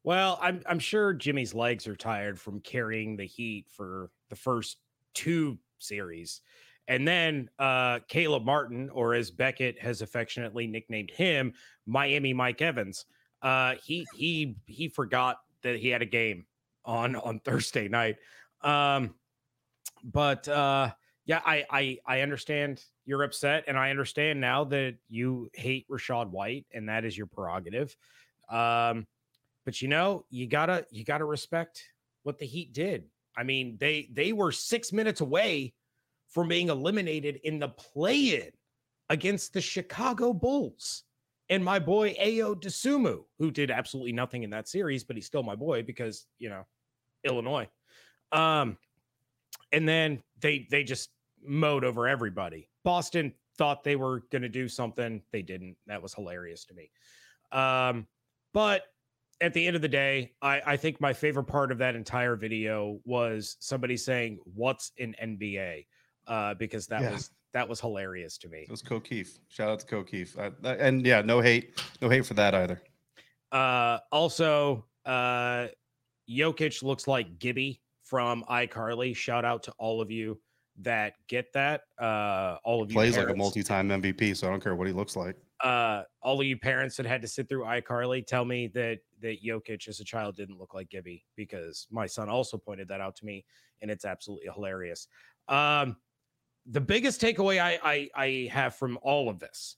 well, 0.03 0.39
I'm 0.41 0.63
I'm 0.65 0.79
sure 0.79 1.13
Jimmy's 1.13 1.53
legs 1.53 1.87
are 1.87 1.95
tired 1.95 2.39
from 2.39 2.59
carrying 2.61 3.15
the 3.15 3.25
heat 3.25 3.67
for 3.69 4.09
the 4.29 4.35
first 4.35 4.77
two 5.13 5.59
series. 5.77 6.41
And 6.87 7.07
then 7.07 7.49
uh 7.59 7.99
Caleb 8.07 8.43
Martin, 8.43 8.89
or 8.89 9.13
as 9.13 9.29
Beckett 9.29 9.79
has 9.79 10.01
affectionately 10.01 10.65
nicknamed 10.65 11.11
him, 11.11 11.53
Miami 11.85 12.33
Mike 12.33 12.61
Evans. 12.61 13.05
Uh 13.43 13.75
he 13.83 14.07
he 14.15 14.55
he 14.65 14.87
forgot 14.87 15.37
that 15.61 15.77
he 15.77 15.89
had 15.89 16.01
a 16.01 16.07
game 16.07 16.45
on 16.83 17.15
on 17.15 17.39
Thursday 17.39 17.87
night. 17.87 18.15
Um 18.63 19.13
but 20.03 20.47
uh 20.47 20.91
yeah, 21.31 21.39
I 21.45 21.63
I 21.69 21.97
I 22.05 22.21
understand 22.21 22.83
you're 23.05 23.23
upset, 23.23 23.63
and 23.65 23.77
I 23.77 23.89
understand 23.89 24.41
now 24.41 24.65
that 24.65 24.97
you 25.07 25.49
hate 25.53 25.87
Rachaad 25.87 26.29
White, 26.29 26.65
and 26.73 26.89
that 26.89 27.05
is 27.05 27.17
your 27.17 27.25
prerogative. 27.25 27.95
Um, 28.49 29.07
but 29.63 29.81
you 29.81 29.87
know, 29.87 30.25
you 30.29 30.45
gotta 30.45 30.85
you 30.91 31.05
gotta 31.05 31.23
respect 31.23 31.85
what 32.23 32.37
the 32.37 32.45
Heat 32.45 32.73
did. 32.73 33.05
I 33.37 33.43
mean, 33.43 33.77
they 33.79 34.09
they 34.11 34.33
were 34.33 34.51
six 34.51 34.91
minutes 34.91 35.21
away 35.21 35.73
from 36.27 36.49
being 36.49 36.67
eliminated 36.67 37.39
in 37.45 37.59
the 37.59 37.69
play-in 37.69 38.51
against 39.09 39.53
the 39.53 39.61
Chicago 39.61 40.33
Bulls. 40.33 41.03
And 41.49 41.63
my 41.63 41.79
boy 41.79 42.13
Ayo 42.15 42.61
Dosunmu, 42.61 43.23
who 43.39 43.51
did 43.51 43.71
absolutely 43.71 44.11
nothing 44.11 44.43
in 44.43 44.49
that 44.49 44.67
series, 44.67 45.05
but 45.05 45.15
he's 45.15 45.27
still 45.27 45.43
my 45.43 45.55
boy 45.55 45.81
because 45.81 46.27
you 46.39 46.49
know, 46.49 46.65
Illinois. 47.23 47.69
Um, 48.33 48.77
and 49.71 49.87
then 49.87 50.21
they 50.41 50.67
they 50.69 50.83
just 50.83 51.09
mowed 51.45 51.83
over 51.83 52.07
everybody. 52.07 52.69
Boston 52.83 53.33
thought 53.57 53.83
they 53.83 53.95
were 53.95 54.23
going 54.31 54.41
to 54.41 54.49
do 54.49 54.67
something, 54.67 55.21
they 55.31 55.41
didn't. 55.41 55.75
That 55.87 56.01
was 56.01 56.13
hilarious 56.13 56.65
to 56.65 56.73
me. 56.73 56.89
Um, 57.51 58.07
but 58.53 58.83
at 59.41 59.53
the 59.53 59.65
end 59.65 59.75
of 59.75 59.81
the 59.81 59.87
day, 59.87 60.31
I, 60.41 60.61
I 60.65 60.77
think 60.77 61.01
my 61.01 61.13
favorite 61.13 61.45
part 61.45 61.71
of 61.71 61.77
that 61.79 61.95
entire 61.95 62.35
video 62.35 62.99
was 63.05 63.57
somebody 63.59 63.97
saying, 63.97 64.39
"What's 64.55 64.91
an 64.99 65.15
NBA?" 65.21 65.85
Uh, 66.27 66.53
because 66.53 66.87
that 66.87 67.01
Yeah. 67.01 67.11
was 67.11 67.31
that 67.53 67.67
was 67.67 67.81
hilarious 67.81 68.37
to 68.37 68.47
me. 68.47 68.59
It 68.59 68.69
was 68.71 68.81
Ko 68.81 68.99
Kieft. 69.01 69.39
Shout 69.49 69.69
out 69.69 69.79
to 69.81 69.85
Ko 69.85 70.03
Kieft. 70.03 70.37
Uh, 70.39 70.51
that- 70.61 70.79
and 70.79 71.05
yeah, 71.05 71.21
no 71.21 71.41
hate, 71.41 71.81
no 72.01 72.07
hate 72.09 72.25
for 72.25 72.33
that 72.35 72.55
either. 72.55 72.81
Uh, 73.51 73.99
also, 74.11 74.85
uh, 75.05 75.67
Jokic 76.29 76.81
looks 76.83 77.07
like 77.07 77.39
Gibby 77.39 77.81
from 78.03 78.45
iCarly. 78.49 79.13
Shout 79.13 79.43
out 79.43 79.63
to 79.63 79.71
all 79.77 79.99
of 80.01 80.09
you 80.09 80.39
that 80.83 81.13
get 81.27 81.51
that. 81.53 81.81
Uh, 81.99 82.57
all 82.63 82.81
of 82.81 82.89
you 82.91 82.95
Plays 82.95 83.17
like 83.17 83.29
a 83.29 83.35
multi-time 83.35 83.89
MVP, 83.89 84.35
so 84.35 84.47
I 84.47 84.51
don't 84.51 84.61
care 84.61 84.75
what 84.75 84.87
he 84.87 84.93
looks 84.93 85.15
like. 85.15 85.35
uh, 85.63 86.03
all 86.21 86.39
of 86.39 86.45
you 86.45 86.57
parents 86.57 86.97
that 86.97 87.05
had 87.05 87.21
to 87.21 87.27
sit 87.27 87.47
through 87.47 87.63
iCarly, 87.63 88.25
tell 88.25 88.45
me 88.45 88.67
that 88.67 88.99
that 89.21 89.43
Jokic 89.43 89.87
as 89.87 89.99
a 89.99 90.03
child 90.03 90.35
didn't 90.35 90.57
look 90.57 90.73
like 90.73 90.89
Gibby 90.89 91.23
because 91.35 91.87
my 91.91 92.07
son 92.07 92.29
also 92.29 92.57
pointed 92.57 92.87
that 92.87 93.01
out 93.01 93.15
to 93.17 93.25
me, 93.25 93.45
and 93.81 93.91
it's 93.91 94.05
absolutely 94.05 94.49
hilarious. 94.53 95.07
Um, 95.47 95.95
the 96.65 96.81
biggest 96.81 97.21
takeaway 97.21 97.61
I, 97.61 97.79
I 97.83 98.09
I 98.15 98.49
have 98.51 98.75
from 98.75 98.97
all 99.01 99.29
of 99.29 99.39
this, 99.39 99.77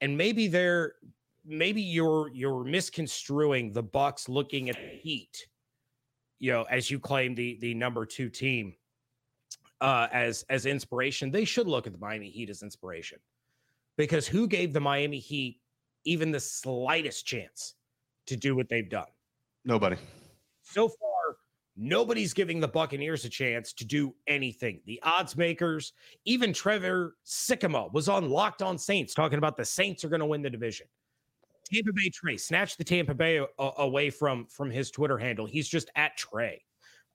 and 0.00 0.16
maybe 0.16 0.48
they're 0.48 0.94
maybe 1.44 1.80
you're 1.80 2.30
you're 2.34 2.64
misconstruing 2.64 3.72
the 3.72 3.84
Bucs 3.84 4.28
looking 4.28 4.68
at 4.68 4.76
the 4.76 4.98
Heat, 5.00 5.46
you 6.40 6.50
know, 6.50 6.64
as 6.64 6.90
you 6.90 6.98
claim 6.98 7.34
the 7.34 7.56
the 7.60 7.74
number 7.74 8.04
two 8.04 8.28
team 8.28 8.74
uh, 9.80 10.08
as 10.12 10.44
as 10.48 10.66
inspiration. 10.66 11.30
They 11.30 11.44
should 11.44 11.66
look 11.66 11.86
at 11.86 11.92
the 11.92 11.98
Miami 11.98 12.30
Heat 12.30 12.50
as 12.50 12.62
inspiration 12.62 13.18
because 13.96 14.26
who 14.26 14.46
gave 14.46 14.72
the 14.72 14.80
Miami 14.80 15.18
Heat 15.18 15.60
even 16.04 16.30
the 16.30 16.40
slightest 16.40 17.26
chance 17.26 17.74
to 18.26 18.36
do 18.36 18.54
what 18.56 18.68
they've 18.68 18.88
done? 18.88 19.06
Nobody. 19.64 19.96
So 20.62 20.88
far, 20.88 21.36
nobody's 21.76 22.32
giving 22.32 22.60
the 22.60 22.68
Buccaneers 22.68 23.24
a 23.24 23.28
chance 23.28 23.72
to 23.74 23.84
do 23.84 24.14
anything. 24.26 24.80
The 24.86 25.00
odds 25.02 25.36
makers, 25.36 25.92
even 26.24 26.52
Trevor 26.52 27.16
Sikkema 27.26 27.92
was 27.92 28.08
on 28.08 28.30
Locked 28.30 28.62
On 28.62 28.78
Saints 28.78 29.14
talking 29.14 29.38
about 29.38 29.56
the 29.56 29.64
Saints 29.64 30.04
are 30.04 30.08
going 30.08 30.20
to 30.20 30.26
win 30.26 30.42
the 30.42 30.50
division. 30.50 30.86
Tampa 31.72 31.92
Bay 31.92 32.08
Trey 32.10 32.36
snatched 32.36 32.78
the 32.78 32.84
Tampa 32.84 33.14
Bay 33.14 33.38
a- 33.38 33.70
away 33.78 34.10
from 34.10 34.46
from 34.46 34.70
his 34.70 34.90
Twitter 34.90 35.18
handle. 35.18 35.46
He's 35.46 35.68
just 35.68 35.90
at 35.96 36.16
Trey. 36.16 36.62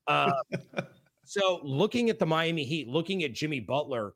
Uh, 0.08 0.32
so 1.24 1.60
looking 1.64 2.10
at 2.10 2.20
the 2.20 2.26
Miami 2.26 2.64
Heat, 2.64 2.88
looking 2.88 3.24
at 3.24 3.34
Jimmy 3.34 3.60
Butler 3.60 4.14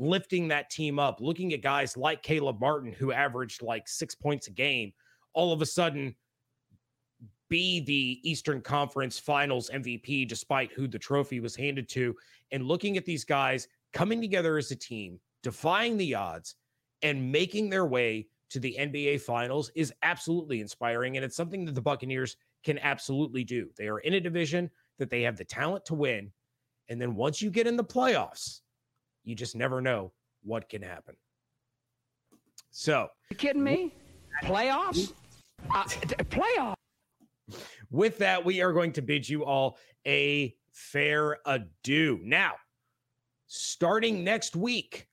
lifting 0.00 0.48
that 0.48 0.70
team 0.70 0.98
up, 0.98 1.20
looking 1.20 1.52
at 1.52 1.60
guys 1.60 1.96
like 1.96 2.22
Caleb 2.22 2.58
Martin 2.60 2.92
who 2.92 3.12
averaged 3.12 3.62
like 3.62 3.86
six 3.86 4.14
points 4.14 4.48
a 4.48 4.50
game, 4.50 4.92
all 5.34 5.52
of 5.52 5.62
a 5.62 5.66
sudden 5.66 6.16
be 7.50 7.80
the 7.80 8.20
Eastern 8.28 8.62
Conference 8.62 9.18
Finals 9.18 9.70
MVP 9.72 10.26
despite 10.26 10.72
who 10.72 10.88
the 10.88 10.98
trophy 10.98 11.40
was 11.40 11.54
handed 11.54 11.88
to, 11.90 12.14
and 12.50 12.64
looking 12.66 12.96
at 12.96 13.04
these 13.04 13.24
guys 13.24 13.68
coming 13.92 14.20
together 14.20 14.56
as 14.56 14.70
a 14.70 14.76
team, 14.76 15.20
defying 15.42 15.96
the 15.96 16.14
odds, 16.14 16.54
and 17.02 17.30
making 17.30 17.68
their 17.68 17.86
way 17.86 18.26
to 18.50 18.58
the 18.58 18.76
NBA 18.78 19.20
Finals 19.20 19.70
is 19.74 19.92
absolutely 20.02 20.60
inspiring. 20.60 21.16
And 21.16 21.24
it's 21.24 21.36
something 21.36 21.64
that 21.64 21.74
the 21.74 21.82
Buccaneers 21.82 22.36
can 22.64 22.78
absolutely 22.78 23.44
do. 23.44 23.68
They 23.76 23.88
are 23.88 23.98
in 24.00 24.14
a 24.14 24.20
division 24.20 24.70
that 25.00 25.10
they 25.10 25.22
have 25.22 25.36
the 25.36 25.44
talent 25.44 25.84
to 25.86 25.94
win. 25.94 26.30
And 26.88 27.00
then 27.00 27.16
once 27.16 27.42
you 27.42 27.50
get 27.50 27.66
in 27.66 27.76
the 27.76 27.84
playoffs, 27.84 28.60
you 29.24 29.34
just 29.34 29.56
never 29.56 29.80
know 29.80 30.12
what 30.42 30.68
can 30.68 30.82
happen. 30.82 31.16
So, 32.70 33.08
You 33.30 33.36
kidding 33.36 33.64
me? 33.64 33.92
Playoffs? 34.44 35.12
Uh, 35.74 35.84
playoffs? 35.84 36.74
with 37.90 38.18
that, 38.18 38.44
we 38.44 38.60
are 38.62 38.72
going 38.72 38.92
to 38.92 39.02
bid 39.02 39.28
you 39.28 39.44
all 39.44 39.76
a 40.06 40.54
fair 40.72 41.38
adieu. 41.46 42.20
Now, 42.22 42.52
starting 43.46 44.22
next 44.22 44.54
week, 44.54 45.08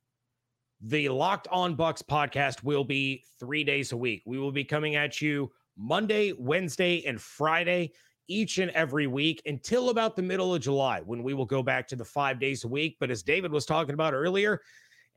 the 0.81 1.09
Locked 1.09 1.47
On 1.51 1.75
Bucs 1.75 2.03
podcast 2.03 2.63
will 2.63 2.83
be 2.83 3.23
three 3.39 3.63
days 3.63 3.91
a 3.91 3.97
week. 3.97 4.21
We 4.25 4.37
will 4.37 4.51
be 4.51 4.63
coming 4.63 4.95
at 4.95 5.21
you 5.21 5.51
Monday, 5.75 6.33
Wednesday, 6.37 7.03
and 7.05 7.19
Friday 7.19 7.91
each 8.27 8.57
and 8.57 8.71
every 8.71 9.07
week 9.07 9.41
until 9.45 9.89
about 9.89 10.15
the 10.15 10.21
middle 10.21 10.53
of 10.53 10.61
July 10.61 11.01
when 11.01 11.23
we 11.23 11.33
will 11.33 11.45
go 11.45 11.63
back 11.63 11.87
to 11.87 11.95
the 11.95 12.05
five 12.05 12.39
days 12.39 12.63
a 12.63 12.67
week. 12.67 12.97
But 12.99 13.11
as 13.11 13.23
David 13.23 13.51
was 13.51 13.65
talking 13.65 13.93
about 13.93 14.13
earlier, 14.13 14.61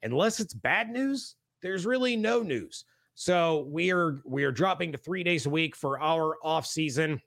unless 0.03 0.41
it's 0.41 0.55
bad 0.55 0.91
news, 0.91 1.37
there's 1.63 1.87
really 1.87 2.17
no 2.17 2.43
news. 2.43 2.85
So 3.15 3.67
we 3.69 3.93
are 3.93 4.21
we 4.25 4.45
are 4.45 4.53
dropping 4.53 4.93
to 4.93 4.99
three 4.99 5.23
days 5.23 5.47
a 5.47 5.51
week 5.51 5.77
for 5.77 6.01
our 6.01 6.37
off 6.43 6.67
season. 6.67 7.21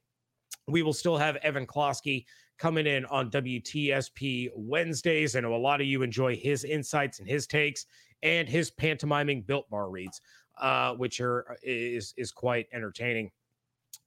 We 0.68 0.82
will 0.82 0.94
still 0.94 1.18
have 1.18 1.36
Evan 1.38 1.68
Klosky 1.68 2.26
coming 2.58 2.88
in 2.88 3.06
on 3.06 3.30
WTSP 3.30 4.50
Wednesdays. 4.56 5.36
I 5.36 5.42
know 5.42 5.56
a 5.56 5.58
lot 5.58 5.82
of 5.82 5.88
you 5.88 6.02
enjoy 6.02 6.36
his 6.36 6.64
insights 6.64 7.20
and 7.20 7.28
his 7.28 7.46
takes 7.46 7.86
and 8.24 8.48
his 8.48 8.72
pantomiming 8.72 9.42
built 9.42 9.70
bar 9.70 9.90
reads, 9.90 10.22
uh, 10.60 10.94
which 10.94 11.20
are 11.20 11.58
is 11.62 12.14
is 12.18 12.32
quite 12.32 12.68
entertaining. 12.74 13.30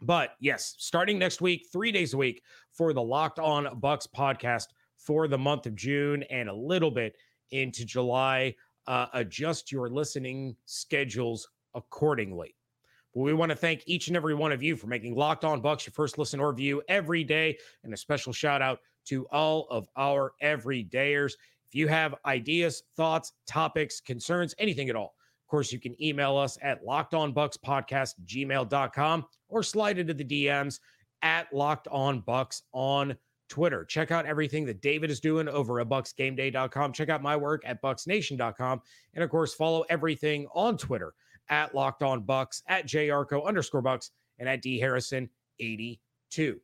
But 0.00 0.32
yes, 0.40 0.74
starting 0.78 1.18
next 1.18 1.40
week, 1.40 1.66
three 1.72 1.90
days 1.90 2.14
a 2.14 2.18
week 2.18 2.42
for 2.72 2.92
the 2.92 3.02
Locked 3.02 3.38
On 3.38 3.64
Bucs 3.80 4.06
podcast 4.06 4.66
for 4.98 5.26
the 5.28 5.38
month 5.38 5.66
of 5.66 5.74
June 5.74 6.22
and 6.24 6.48
a 6.48 6.54
little 6.54 6.90
bit 6.90 7.16
into 7.50 7.84
July. 7.84 8.54
Uh, 8.86 9.06
adjust 9.14 9.72
your 9.72 9.88
listening 9.88 10.54
schedules 10.66 11.48
accordingly. 11.74 12.54
But 13.14 13.22
we 13.22 13.32
want 13.32 13.50
to 13.50 13.56
thank 13.56 13.82
each 13.86 14.08
and 14.08 14.16
every 14.16 14.34
one 14.34 14.52
of 14.52 14.62
you 14.62 14.76
for 14.76 14.86
making 14.86 15.14
Locked 15.14 15.44
On 15.44 15.62
Bucs 15.62 15.86
your 15.86 15.92
first 15.92 16.18
listen 16.18 16.40
or 16.40 16.52
view 16.52 16.82
every 16.88 17.24
day. 17.24 17.56
And 17.82 17.92
a 17.92 17.96
special 17.96 18.32
shout 18.32 18.60
out 18.60 18.80
to 19.06 19.26
all 19.32 19.66
of 19.70 19.88
our 19.96 20.34
everydayers. 20.42 21.32
If 21.66 21.74
you 21.74 21.88
have 21.88 22.14
ideas, 22.26 22.82
thoughts, 22.96 23.32
topics, 23.46 24.00
concerns, 24.00 24.54
anything 24.58 24.90
at 24.90 24.96
all, 24.96 25.15
of 25.46 25.50
course, 25.50 25.70
you 25.70 25.78
can 25.78 25.94
email 26.02 26.36
us 26.36 26.58
at 26.60 26.84
lockedonbuckspodcast 26.84 28.14
gmail.com 28.24 29.26
or 29.48 29.62
slide 29.62 29.96
into 29.96 30.12
the 30.12 30.24
DMs 30.24 30.80
at 31.22 31.52
Locked 31.54 31.86
On 31.86 32.20
Bucs 32.20 32.62
on 32.72 33.16
Twitter. 33.48 33.84
Check 33.84 34.10
out 34.10 34.26
everything 34.26 34.66
that 34.66 34.80
David 34.80 35.08
is 35.08 35.20
doing 35.20 35.48
over 35.48 35.78
at 35.78 35.88
bucsgameday.com. 35.88 36.92
Check 36.92 37.10
out 37.10 37.22
my 37.22 37.36
work 37.36 37.62
at 37.64 37.80
bucsnation.com. 37.80 38.82
And 39.14 39.22
of 39.22 39.30
course, 39.30 39.54
follow 39.54 39.84
everything 39.88 40.48
on 40.52 40.76
Twitter 40.76 41.14
at 41.48 41.76
Locked 41.76 42.02
On 42.02 42.24
Bucs, 42.24 42.62
at 42.66 42.88
JYarcho 42.88 43.46
underscore 43.46 43.82
bucks, 43.82 44.10
and 44.40 44.48
at 44.48 44.62
D 44.62 44.80
Harrison 44.80 45.30
82. 45.60 46.60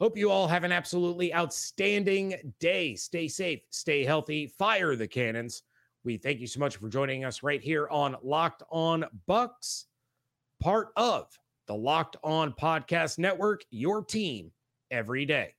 Hope 0.00 0.16
you 0.16 0.30
all 0.30 0.48
have 0.48 0.64
an 0.64 0.72
absolutely 0.72 1.34
outstanding 1.34 2.54
day. 2.60 2.94
Stay 2.94 3.28
safe, 3.28 3.60
stay 3.68 4.04
healthy, 4.04 4.46
fire 4.46 4.96
the 4.96 5.06
cannons. 5.06 5.64
We 6.04 6.16
thank 6.16 6.40
you 6.40 6.46
so 6.46 6.58
much 6.58 6.76
for 6.76 6.88
joining 6.88 7.24
us 7.24 7.42
right 7.42 7.60
here 7.60 7.88
on 7.88 8.16
Locked 8.22 8.64
On 8.70 9.04
Bucs, 9.28 9.84
part 10.60 10.88
of 10.96 11.28
the 11.66 11.74
Locked 11.74 12.16
On 12.24 12.52
Podcast 12.52 13.18
Network, 13.18 13.64
your 13.70 14.04
team 14.04 14.50
every 14.90 15.24
day. 15.24 15.54